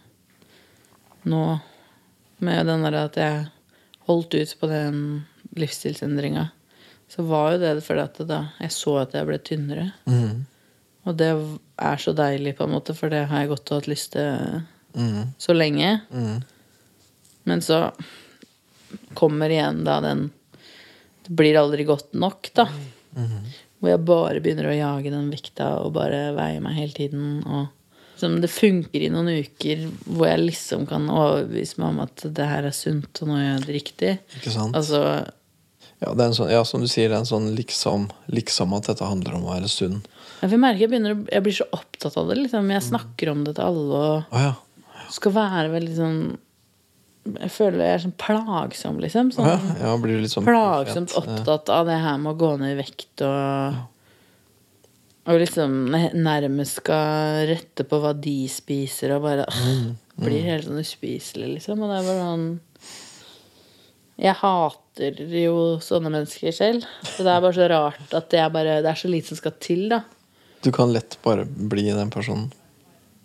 [1.24, 1.44] Nå
[2.44, 3.46] med den der at jeg
[4.10, 4.98] holdt ut på den
[5.56, 6.50] livsstilsendringa,
[7.08, 9.86] så var jo det fordi at da jeg så at jeg ble tynnere.
[10.04, 10.44] Mm.
[11.08, 14.12] Og det er så deilig, på en måte, for det har jeg godt hatt lyst
[14.18, 14.60] til
[14.94, 15.34] Mhm.
[15.38, 16.02] så lenge.
[16.14, 16.44] Mm.
[17.44, 17.92] Men så
[19.14, 20.32] kommer igjen da den
[21.24, 22.66] Det blir aldri godt nok, da.
[23.80, 27.44] Hvor jeg bare begynner å jage den vekta og bare veie meg hele tiden.
[27.48, 27.68] Og
[28.20, 32.50] som det funker i noen uker hvor jeg liksom kan overbevise meg om at det
[32.50, 34.12] her er sunt, og nå gjør jeg det riktig.
[34.40, 34.76] Ikke sant?
[34.76, 35.00] Altså,
[36.04, 38.90] Ja, det en sånn, ja, som du sier, det er en sånn liksom, liksom at
[38.90, 40.02] dette handler om å være sunn.
[40.42, 42.42] jeg merker jeg, begynner, jeg blir så opptatt av det.
[42.42, 42.72] Liksom.
[42.76, 44.54] Jeg snakker om det til alle og Å ja.
[45.14, 46.20] Skal være veldig sånn
[47.40, 49.32] Jeg føler jeg er sånn plagsom, liksom.
[49.36, 49.76] Sånn, ja.
[49.86, 51.22] ja, blir litt sånn plagsomt fett.
[51.22, 53.82] Opptatt av det her med å gå ned i vekt og
[55.32, 60.82] Og liksom nærmest skal rette på hva de spiser, og bare øh, Blir helt sånn
[60.82, 61.80] uspiselig, liksom.
[61.80, 62.50] Og det er bare sånn
[64.26, 66.84] Jeg hater jo sånne mennesker selv.
[67.08, 69.40] Så det er bare så rart at det er, bare, det er så lite som
[69.40, 70.04] skal til, da.
[70.64, 72.52] Du kan lett bare bli den personen.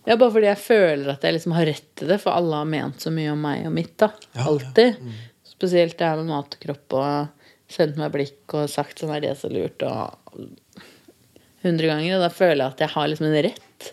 [0.07, 2.69] Ja, bare fordi jeg føler at jeg liksom har rett til det, for alle har
[2.71, 3.97] ment så mye om meg og mitt.
[4.01, 4.87] da Ja, ja.
[5.01, 5.17] Mm.
[5.49, 9.25] Spesielt det her med mat og kropp og sendt meg blikk og sagt sånn er
[9.25, 10.45] det så lurt og
[11.65, 12.17] hundre ganger.
[12.17, 13.89] Og da føler jeg at jeg har liksom en rett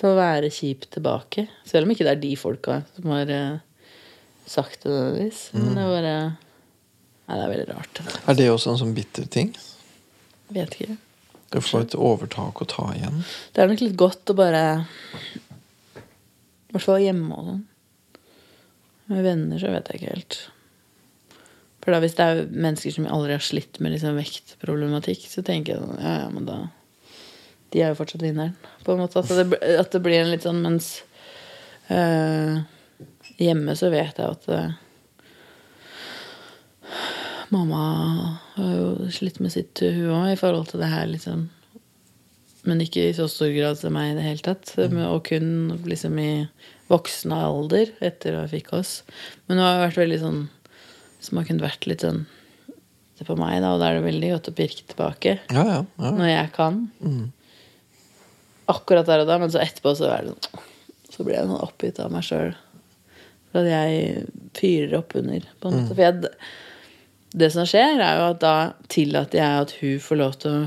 [0.00, 1.46] til å være kjip tilbake.
[1.68, 3.60] Selv om ikke det er de folka som har eh,
[4.48, 5.44] sagt det nødvendigvis.
[5.58, 6.16] Men det er bare
[7.22, 7.98] Nei, det er veldig rart.
[8.28, 9.52] Er det også en sånn bitter ting?
[10.52, 10.96] Vet ikke.
[11.52, 13.20] Du får et overtak å ta igjen.
[13.52, 14.62] Det er nok litt godt å bare
[15.92, 17.62] I hvert fall hjemme og sånn.
[19.12, 20.38] Med venner så vet jeg ikke helt.
[21.82, 25.74] For da hvis det er mennesker som aldri har slitt med liksom vektproblematikk, så tenker
[25.74, 26.60] jeg sånn, ja, ja, men da
[27.72, 28.52] De er jo fortsatt vinneren,
[28.84, 29.20] på en måte.
[29.20, 30.90] At det, at det blir en litt sånn Mens
[31.88, 32.60] øh,
[33.40, 34.74] hjemme så vet jeg at øh,
[37.52, 37.82] Mamma
[38.54, 41.50] har jo slitt med sitt, hun òg, i forhold til det her, liksom.
[42.68, 44.70] Men ikke i så stor grad som meg i det hele tatt.
[44.78, 45.48] Og kun
[45.88, 46.46] liksom i
[46.92, 49.00] voksen alder etter at hun fikk oss.
[49.46, 50.42] Men hun har vært veldig sånn
[51.22, 52.24] Som har kunnet vært litt sånn
[53.18, 55.36] Se på meg, da, og da er det veldig godt å pirke tilbake.
[55.52, 55.80] Ja, ja.
[55.84, 56.10] ja.
[56.16, 56.78] Når jeg kan.
[58.72, 60.68] Akkurat der og da, men så etterpå så er det sånn
[61.12, 62.54] Så blir jeg sånn oppgitt av meg sjøl.
[63.52, 64.24] For at jeg
[64.56, 65.92] fyrer opp under, på en måte.
[65.92, 66.32] For jeg,
[67.32, 68.54] det som skjer, er jo at da
[68.92, 70.62] tillater jeg at hun får lov til å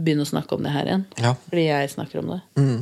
[0.00, 1.04] begynne å snakke om det her igjen.
[1.20, 1.34] Ja.
[1.48, 2.40] Fordi jeg snakker om det.
[2.60, 2.80] Mm.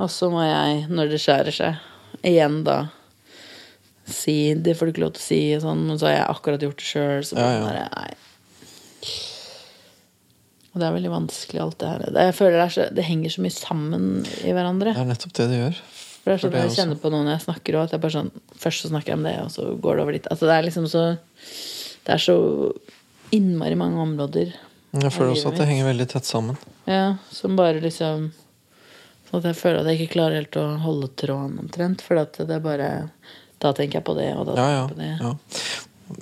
[0.00, 1.86] Og så må jeg, når det skjærer seg,
[2.26, 2.80] igjen da
[4.10, 6.30] si Det får du ikke lov til å si, og sånn, men så har jeg
[6.32, 7.20] akkurat gjort det sjøl.
[7.28, 7.60] Så Ja, ja.
[7.62, 8.10] Bare, nei.
[10.70, 12.04] Og det er veldig vanskelig, alt det her.
[12.26, 14.04] Jeg føler det, så, det henger så mye sammen
[14.42, 14.94] i hverandre.
[14.94, 15.80] Det er nettopp det det gjør.
[16.20, 18.02] For det er sånn at jeg kjenner på noe når jeg snakker òg, at jeg
[18.02, 20.26] bare sånn Først så snakker jeg om det, og så går det over dit.
[20.30, 21.04] Altså det er liksom så
[22.06, 22.36] Det er så
[23.34, 24.54] innmari mange områder.
[24.96, 26.56] Jeg føler også at det henger veldig tett sammen.
[26.90, 28.30] Ja, som bare liksom
[29.30, 32.00] Sånn at jeg føler at jeg ikke klarer helt å holde tråden omtrent.
[32.02, 32.88] For at det er bare
[33.62, 35.10] Da tenker jeg på det, og da tenker jeg på det.
[35.20, 35.34] ja.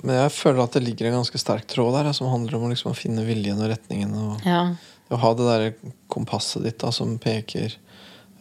[0.03, 2.69] Men jeg føler at det ligger en ganske sterk tråd der, som handler om å
[2.69, 4.11] liksom å finne viljen og retningen.
[4.13, 4.75] Og Ja.
[5.09, 5.73] å ha det der
[6.07, 7.73] kompasset ditt da, som peker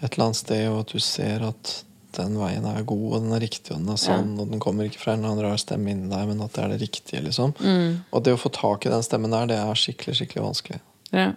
[0.02, 1.84] et eller annet sted, og at du ser at
[2.16, 4.88] den veien er god, og den er riktig, og den er sann, og den kommer
[4.88, 7.20] ikke fra en eller annen rar stemme inni deg, men at det er det riktige,
[7.26, 7.52] liksom.
[7.60, 8.00] Mm.
[8.08, 10.80] Og det å få tak i den stemmen der, det er skikkelig, skikkelig vanskelig.
[11.16, 11.34] ja.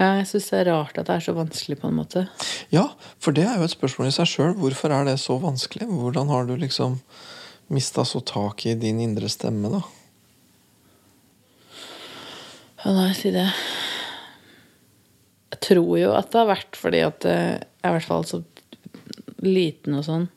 [0.00, 2.24] Ja, jeg syns det er rart at det er så vanskelig, på en måte.
[2.74, 2.88] Ja,
[3.22, 4.54] for det er jo et spørsmål i seg sjøl.
[4.58, 5.86] Hvorfor er det så vanskelig?
[5.86, 6.96] Hvordan har du liksom
[7.70, 9.82] mista så tak i din indre stemme, da?
[12.82, 13.46] Ja, nei, si det.
[15.52, 18.42] Jeg tror jo at det har vært fordi at eh, jeg i hvert fall så
[19.42, 20.30] liten og sånn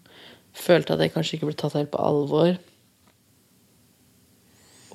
[0.56, 2.56] følte at jeg kanskje ikke ble tatt helt på alvor.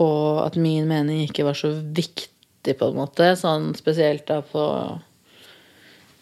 [0.00, 3.32] Og at min mening ikke var så viktig, på en måte.
[3.40, 4.64] Sånn spesielt da på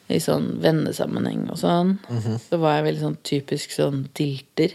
[0.09, 1.97] I sånn vennesammenheng og sånn.
[2.49, 4.75] Så var jeg veldig sånn typisk sånn dilter.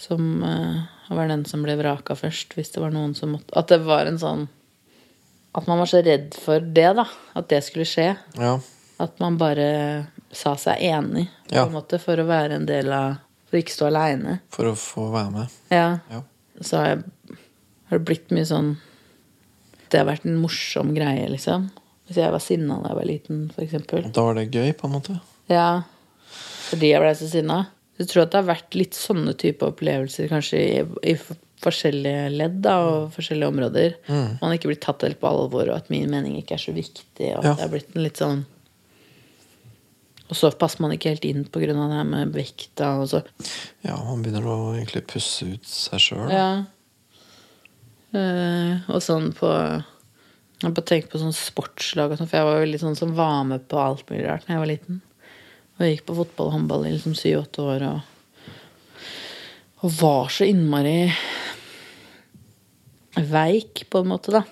[0.00, 3.68] Som uh, var den som ble vraka først, hvis det var noen som måtte At
[3.70, 4.48] det var en sånn
[5.54, 7.04] At man var så redd for det, da.
[7.38, 8.14] At det skulle skje.
[8.38, 8.56] Ja.
[9.02, 9.68] At man bare
[10.32, 11.66] sa seg enig, på Ja.
[11.66, 13.16] en måte, for å være en del av
[13.50, 14.38] For å ikke stå aleine.
[14.50, 15.48] For å få være med.
[15.70, 15.98] Ja.
[16.10, 16.22] Ja.
[16.64, 17.36] Så har, jeg,
[17.90, 18.70] har det blitt mye sånn
[19.90, 21.66] Det har vært en morsom greie, liksom.
[22.08, 24.06] Hvis jeg var sinna da jeg var liten, eksempel.
[24.12, 25.18] Da var det gøy, på en måte.
[25.52, 25.82] Ja.
[26.70, 27.58] Fordi jeg ble så sinna.
[28.00, 31.14] Jeg tror at det har vært litt sånne type opplevelser kanskje i, i
[31.62, 33.94] forskjellige ledd da, og forskjellige områder.
[34.08, 34.38] Mm.
[34.40, 37.28] Man ikke blir tatt helt på alvor, og at min mening ikke er så viktig.
[37.36, 37.54] Og at Ja.
[37.54, 38.46] det har blitt en litt sånn
[40.32, 42.94] Og så passer man ikke helt inn av det her med vekta.
[43.02, 43.20] Og så.
[43.84, 46.32] Ja, man begynner å egentlig pusse ut seg sjøl.
[46.32, 46.46] Ja.
[48.16, 52.60] Eh, og sånn på Jeg bare tenker på sånn sportslag og sånn, for jeg var
[52.62, 55.00] veldig sånn som var med på alt mulig rart da jeg var liten.
[55.74, 58.52] Og jeg gikk på fotball og håndball i liksom syv-åtte år og,
[59.82, 61.10] og var så innmari
[63.32, 64.44] veik, på en måte, da.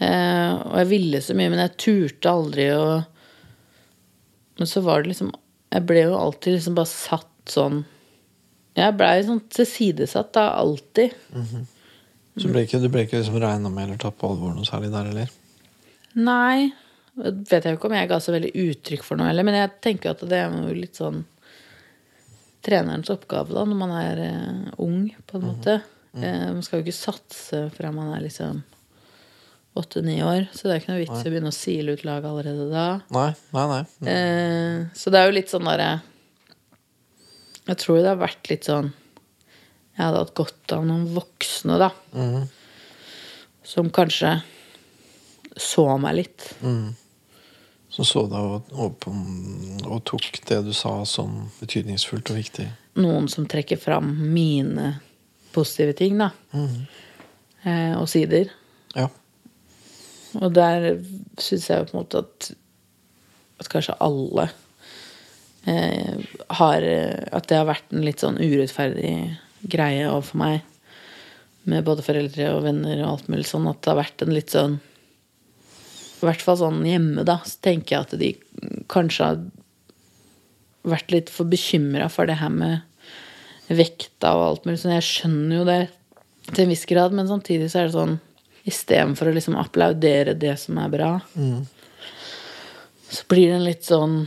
[0.00, 2.86] Eh, og jeg ville så mye, men jeg turte aldri å
[4.60, 5.32] Men så var det liksom
[5.72, 7.82] Jeg ble jo alltid liksom bare satt sånn
[8.76, 11.16] Jeg blei sånn tilsidesatt, da, alltid.
[12.36, 14.92] Så ble ikke, du ble ikke liksom regna med eller tatt på alvor noe særlig
[14.92, 15.32] der, eller?
[16.14, 16.70] Nei.
[17.18, 19.72] Vet jeg jo ikke om jeg ga så veldig uttrykk for noe heller, men jeg
[19.82, 21.24] tenker jo at det er jo litt sånn
[22.64, 25.80] trenerens oppgave da, når man er uh, ung, på en måte.
[26.14, 28.62] Uh, man skal jo ikke satse fra man er liksom
[29.78, 32.30] åtte-ni år, så det er ikke noe vits i å begynne å sile ut laget
[32.30, 32.86] allerede da.
[33.14, 33.82] Nei, nei, nei.
[34.12, 35.90] Eh, så det er jo litt sånn derre
[37.68, 41.92] Jeg tror det har vært litt sånn Jeg hadde hatt godt av noen voksne, da.
[42.16, 42.48] Mm.
[43.70, 44.40] Som kanskje
[45.60, 46.48] så meg litt.
[47.90, 49.06] Så så deg og, og,
[49.84, 52.66] og tok det du sa som betydningsfullt og viktig.
[53.02, 54.94] Noen som trekker fram mine
[55.54, 56.30] positive ting, da.
[56.54, 58.50] Eh, og sider.
[58.96, 59.10] Ja.
[60.38, 60.92] Og der
[61.42, 62.50] syns jeg jo på en måte at,
[63.62, 64.46] at kanskje alle
[65.66, 66.20] eh,
[66.60, 66.86] har
[67.34, 69.14] At det har vært en litt sånn urettferdig
[69.70, 70.60] greie overfor meg.
[71.68, 73.68] Med både foreldre og venner og alt mulig sånn.
[73.68, 74.78] At det har vært en litt sånn
[76.20, 78.30] I hvert fall sånn hjemme, da, så tenker jeg at de
[78.92, 79.42] kanskje har
[80.86, 82.80] vært litt for bekymra for det her med
[83.70, 84.96] vekta og alt mulig sånn.
[84.98, 85.80] Jeg skjønner jo det
[86.50, 88.18] til en viss grad, men samtidig så er det sånn
[88.68, 91.10] Istedenfor å liksom applaudere det som er bra,
[93.10, 94.26] så blir det litt sånn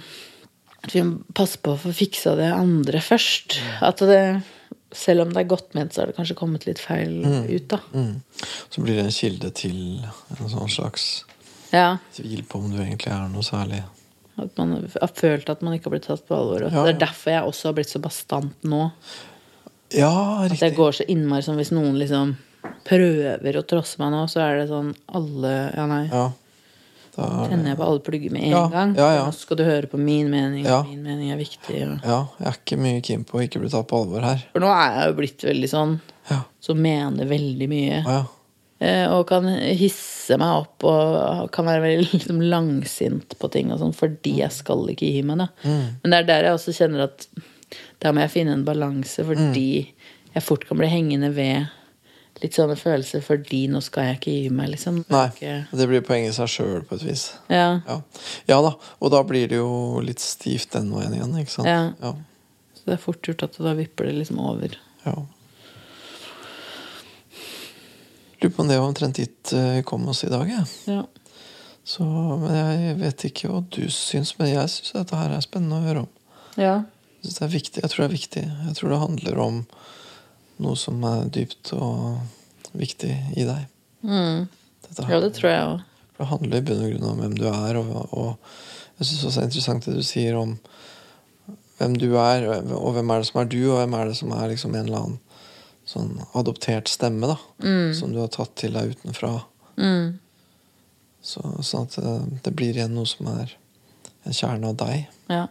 [0.84, 3.59] at vi må passe på å få fiksa det andre først.
[3.86, 4.23] At det
[4.93, 7.79] selv om det er godt ment, så har det kanskje kommet litt feil ut, da.
[7.93, 8.19] Mm.
[8.69, 11.23] Så blir det en kilde til en sånn slags
[11.73, 11.97] Ja.
[12.13, 13.84] tvil på om du egentlig er noe særlig.
[14.38, 16.61] At man har følt at man ikke har blitt tatt på alvor.
[16.61, 18.91] Ja, Ja, Det er derfor jeg også har blitt så bastant nå.
[19.93, 20.53] Ja, riktig.
[20.53, 22.38] At jeg går så innmari som hvis noen liksom
[22.88, 26.05] prøver å trosse meg nå, så er det sånn alle Ja, nei.
[26.11, 26.30] Ja.
[27.14, 28.95] Da er Tenner jeg på alle plugger med en Ja, gang.
[28.97, 29.26] ja, ja.
[29.28, 30.82] Nå skal du høre på min mening, Ja.
[30.84, 31.82] min mening er viktig.
[31.86, 31.99] Og...
[32.03, 34.41] ja, jeg er ikke mye keen på å ikke bli tatt på alvor her.
[34.53, 35.99] For nå er jeg jo blitt veldig sånn
[36.32, 36.39] Ja.
[36.59, 37.99] som mener veldig mye.
[38.07, 38.24] Ja.
[38.82, 43.80] Eh, Og kan hisse meg opp og kan være veldig liksom, langsint på ting og
[43.80, 45.47] sånn, fordi jeg skal ikke gi meg.
[45.64, 45.86] Mm.
[46.01, 47.28] Men det er der jeg også kjenner at
[48.01, 49.88] der må jeg finne en balanse, fordi Mm.
[50.34, 51.70] jeg fort kan bli hengende ved
[52.43, 54.99] litt sånne følelser fordi nå skal jeg ikke gi meg, liksom.
[55.13, 55.27] Nei,
[55.71, 57.29] det blir poenget i seg sjøl på et vis.
[57.51, 57.79] Ja.
[57.87, 57.99] Ja.
[58.49, 61.71] ja da, og da blir det jo litt stivt den veien igjen, ikke sant?
[61.71, 61.93] Ja.
[62.03, 62.13] Ja.
[62.75, 64.75] Så det er fort gjort at da vipper det liksom over.
[65.07, 65.17] ja.
[68.43, 70.65] Lurer på om det var omtrent dit eh, vi kom oss i dag, jeg.
[70.91, 71.05] Ja.
[71.87, 75.79] Så, men jeg vet ikke hva du syns, men jeg syns dette her er spennende
[75.79, 76.11] å høre om.
[76.59, 76.81] ja.
[77.23, 77.81] Jeg, synes det er viktig.
[77.85, 78.41] jeg tror det er viktig.
[78.67, 79.59] Jeg tror det handler om
[80.64, 82.22] noe som er dypt og
[82.78, 83.66] viktig i deg.
[84.03, 84.45] Mm.
[85.09, 85.82] Ja, det tror jeg òg.
[86.18, 89.39] Det handler i bunn og grunn om hvem du er, og, og jeg syns også
[89.39, 90.55] det er interessant det du sier om
[91.80, 92.45] hvem du er,
[92.78, 94.86] og hvem er det som er du, og hvem er det som er liksom en
[94.86, 95.22] eller annen
[95.89, 97.38] sånn adoptert stemme, da,
[97.97, 99.34] som du har tatt til deg utenfra.
[99.76, 100.14] Mm.
[101.24, 102.14] Så, sånn at det,
[102.45, 103.51] det blir igjen noe som er
[104.24, 105.09] en kjerne av deg.
[105.32, 105.47] Ja.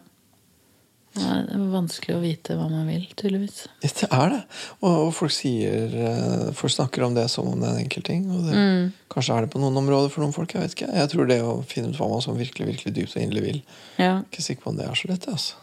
[1.15, 3.67] Ja, Det er vanskelig å vite hva man vil, tydeligvis.
[3.83, 4.39] Det er det.
[4.81, 8.03] Og, og folk sier eh, Folk snakker om det som om det er en enkel
[8.07, 8.25] ting.
[8.33, 8.93] Og det, Mm.
[9.13, 10.55] Kanskje er det på noen områder for noen folk.
[10.57, 10.89] Jeg vet ikke.
[10.97, 13.59] Jeg tror det å finne ut hva man som virkelig virkelig dypt og inderlig vil,
[14.01, 14.23] Ja.
[14.25, 15.29] ikke sikker på om det er så lett.
[15.29, 15.55] altså.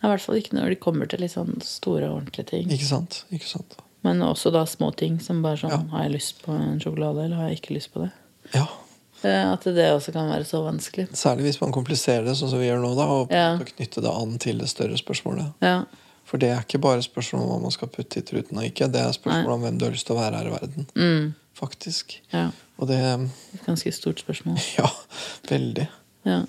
[0.00, 2.66] Det I hvert fall ikke når de kommer til litt sånn store, ordentlige ting.
[2.74, 3.22] Ikke sant?
[3.32, 3.78] Ikke sant?
[4.02, 5.78] Men også da små ting som bare sånn Ja.
[5.94, 8.10] Har jeg lyst på en sjokolade, eller har jeg ikke lyst på det?
[8.54, 8.66] Ja.
[9.24, 11.08] At det også kan være så vanskelig.
[11.16, 13.56] Særlig hvis man kompliserer det sånn som vi gjør nå, da, og Ja.
[13.58, 15.52] knytte det an til det større spørsmålet.
[15.62, 15.84] Ja.
[16.26, 18.90] For det er ikke bare spørsmål om hva man skal putte i truten og ikke.
[18.92, 20.86] Det er spørsmål om hvem du har lyst til å være her i verden.
[20.94, 21.34] Mm.
[21.54, 22.20] Faktisk.
[22.32, 22.50] ja.
[22.78, 24.58] Og det Et ganske stort spørsmål.
[24.78, 24.90] Ja,
[25.48, 25.88] veldig.
[26.26, 26.42] Ja.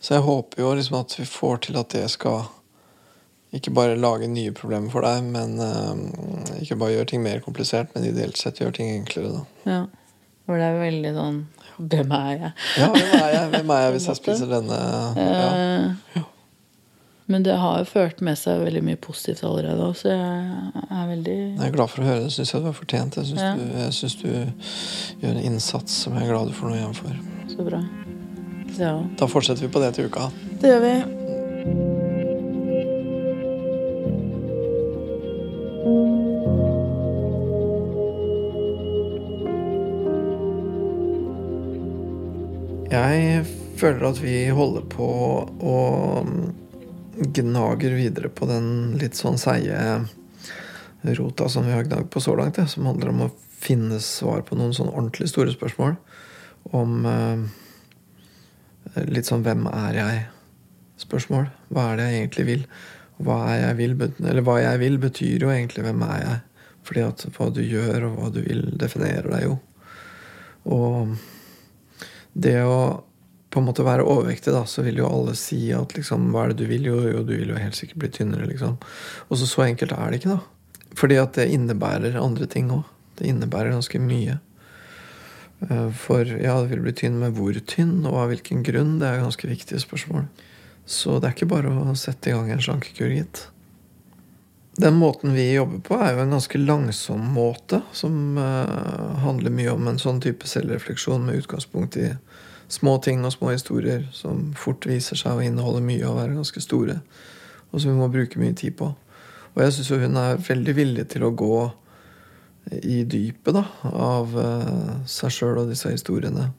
[0.00, 2.44] Så jeg håper jo liksom at vi får til at det skal
[3.52, 7.88] ikke bare lage nye problemer for deg, men uh, ikke bare gjøre ting mer komplisert,
[7.94, 9.32] men ideelt sett gjøre ting enklere.
[9.32, 9.44] da.
[9.72, 9.86] ja.
[10.46, 11.38] For det er veldig sånn
[11.76, 12.50] Hvem er jeg?
[12.80, 14.78] Ja, hvem er jeg, hvem er jeg hvis jeg spiser denne
[15.18, 15.48] ja.
[16.14, 16.22] Eh,
[17.26, 21.08] Men det har jo ført med seg veldig mye positivt allerede òg, så jeg er
[21.10, 22.30] veldig Jeg er glad for å høre det.
[22.36, 23.18] Syns jeg du har fortjent.
[23.18, 23.26] det.
[23.26, 23.52] syns Ja.
[23.58, 24.28] du, jeg synes du
[25.24, 27.18] gjør en innsats som jeg er glad du får noe igjen for.
[27.56, 27.82] så bra.
[28.78, 30.30] Ja, Da fortsetter vi på det til uka.
[30.62, 31.25] det gjør vi.
[42.96, 43.42] Jeg
[43.76, 45.06] føler at vi holder på
[45.44, 45.80] å
[47.36, 49.76] gnager videre på den litt sånn seige
[51.16, 54.56] rota som vi har gnagd på så langt, som handler om å finne svar på
[54.56, 55.96] noen sånn ordentlig store spørsmål.
[56.76, 57.44] Om eh,
[59.12, 61.46] litt sånn 'hvem er jeg?'-spørsmål.
[61.68, 62.66] Hva er det jeg egentlig vil?
[63.20, 63.94] Hva, er jeg vil,
[64.24, 66.42] eller hva jeg vil, betyr jo egentlig 'hvem er jeg?'
[66.86, 69.58] Fordi at hva du gjør, og hva du vil, definerer deg jo.
[70.66, 71.16] Og
[72.36, 72.78] det å
[73.50, 76.52] på en måte være overvektig, da, så vil jo alle si at liksom, hva er
[76.52, 76.88] det du vil?
[76.90, 78.74] Jo, jo, du vil jo helt sikkert bli tynnere, liksom.
[79.30, 80.90] Og så så enkelt er det ikke, da.
[80.98, 82.84] Fordi at det innebærer andre ting òg.
[83.16, 84.36] Det innebærer ganske mye.
[85.64, 88.98] Eh, For ja, det vil bli tynn, men hvor tynn, og av hvilken grunn?
[89.00, 90.26] Det er ganske viktige spørsmål.
[90.84, 93.46] Så det er ikke bare å sette i gang en slankekur, gitt.
[94.78, 99.72] Den måten vi jobber på, er jo en ganske langsom måte, som uh, handler mye
[99.72, 102.10] om en sånn type selvrefleksjon med utgangspunkt i
[102.68, 106.60] små ting og små historier som fort viser seg å inneholde mye og være ganske
[106.60, 106.98] store,
[107.70, 108.90] og som vi må bruke mye tid på.
[109.54, 111.64] Og jeg syns hun er veldig villig til å gå
[112.84, 116.50] i dypet da, av uh, seg sjøl og disse historiene.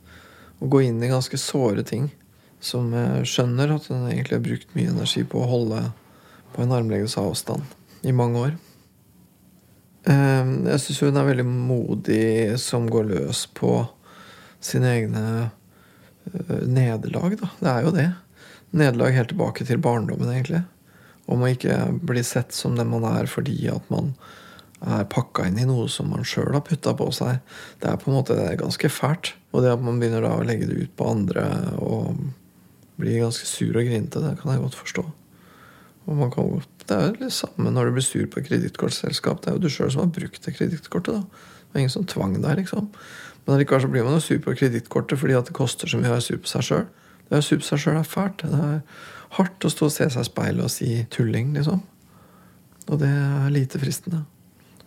[0.57, 2.09] Og gå inn i ganske såre ting
[2.57, 5.89] som jeg skjønner at hun egentlig har brukt mye energi på å holde
[6.55, 8.55] på en armleges avstand i mange år.
[10.07, 13.87] Eh, Jeg syns hun er veldig modig som går løs på
[14.63, 17.51] sine egne eh, nederlag, da.
[17.59, 18.09] Det er jo det.
[18.77, 20.63] Nederlag helt tilbake til barndommen, egentlig.
[21.27, 24.13] Om å ikke bli sett som den man er fordi at man
[24.85, 27.39] er pakka inn i noe som man sjøl har putta på seg.
[27.81, 29.33] Det er på en måte ganske fælt.
[29.51, 31.47] Og det at man begynner da å legge det ut på andre
[31.81, 32.19] og
[32.97, 35.03] blir ganske sur og grinete, det kan jeg godt forstå.
[36.07, 39.41] Og man kan Det er jo det samme når du blir sur på kredittkortselskap.
[39.43, 41.25] Det er jo du sjøl som har brukt det kredittkortet.
[41.67, 42.87] Det er ingen som tvang deg, liksom.
[43.45, 46.07] Men likevel så blir man jo sur på kredittkortet fordi at det koster så mye
[46.07, 46.87] å være sur på seg sjøl.
[47.27, 48.45] Det å være sur på seg sjøl er fælt.
[48.47, 48.79] Det er
[49.35, 51.83] hardt å stå og se seg i speilet og si tulling, liksom.
[52.87, 54.23] Og det er lite fristende.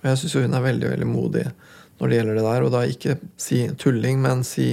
[0.01, 1.47] Og jeg syns hun er veldig veldig modig
[2.01, 2.65] når det gjelder det der.
[2.65, 4.71] Og da ikke si tulling, men si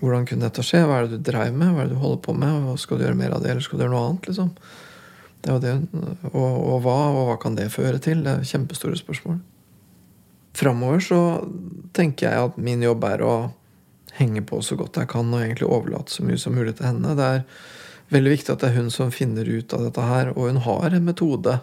[0.00, 0.80] hvordan kunne dette skje?
[0.88, 1.74] Hva er det du dreiv med?
[1.74, 2.62] Hva er det du holder på med?
[2.64, 4.30] Hva skal du gjøre mer av det, eller skal du gjøre noe annet?
[4.30, 4.54] liksom?
[5.40, 5.72] Det det,
[6.34, 8.24] og, og hva, og hva kan det føre til?
[8.26, 9.38] Det er kjempestore spørsmål.
[10.56, 11.20] Framover så
[11.96, 13.34] tenker jeg at min jobb er å
[14.18, 17.14] henge på så godt jeg kan og egentlig overlate så mye som mulig til henne.
[17.16, 17.44] Det er
[18.12, 20.96] veldig viktig at det er hun som finner ut av dette her, og hun har
[20.96, 21.60] en metode.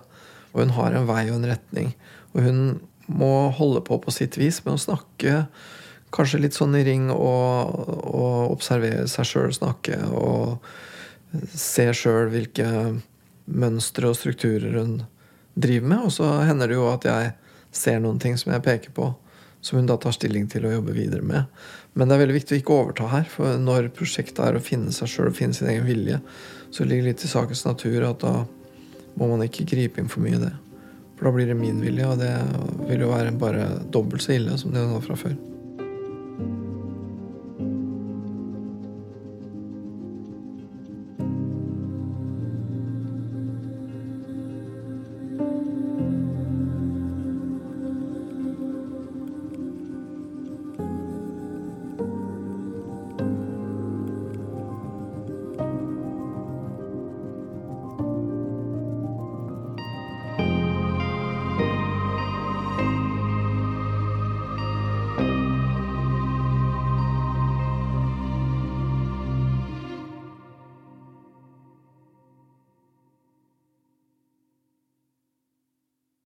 [0.53, 1.91] Og hun har en vei og en retning.
[2.33, 2.61] Og hun
[3.07, 5.43] må holde på på sitt vis med å snakke
[6.15, 10.63] kanskje litt sånn i ring og, og observere seg sjøl snakke og
[11.51, 12.67] se sjøl hvilke
[13.47, 14.99] mønstre og strukturer hun
[15.55, 16.03] driver med.
[16.09, 17.31] Og så hender det jo at jeg
[17.75, 19.09] ser noen ting som jeg peker på,
[19.61, 21.49] som hun da tar stilling til å jobbe videre med.
[21.97, 24.93] Men det er veldig viktig å ikke overta her, for når prosjektet er å finne
[24.95, 26.21] seg sjøl og finne sin egen vilje,
[26.69, 28.33] så ligger det litt i sakens natur at da
[29.17, 30.53] må man ikke gripe inn for mye i det.
[31.17, 32.33] For da blir det min vilje, og det
[32.91, 35.37] vil jo være bare dobbelt så ille som det var fra før.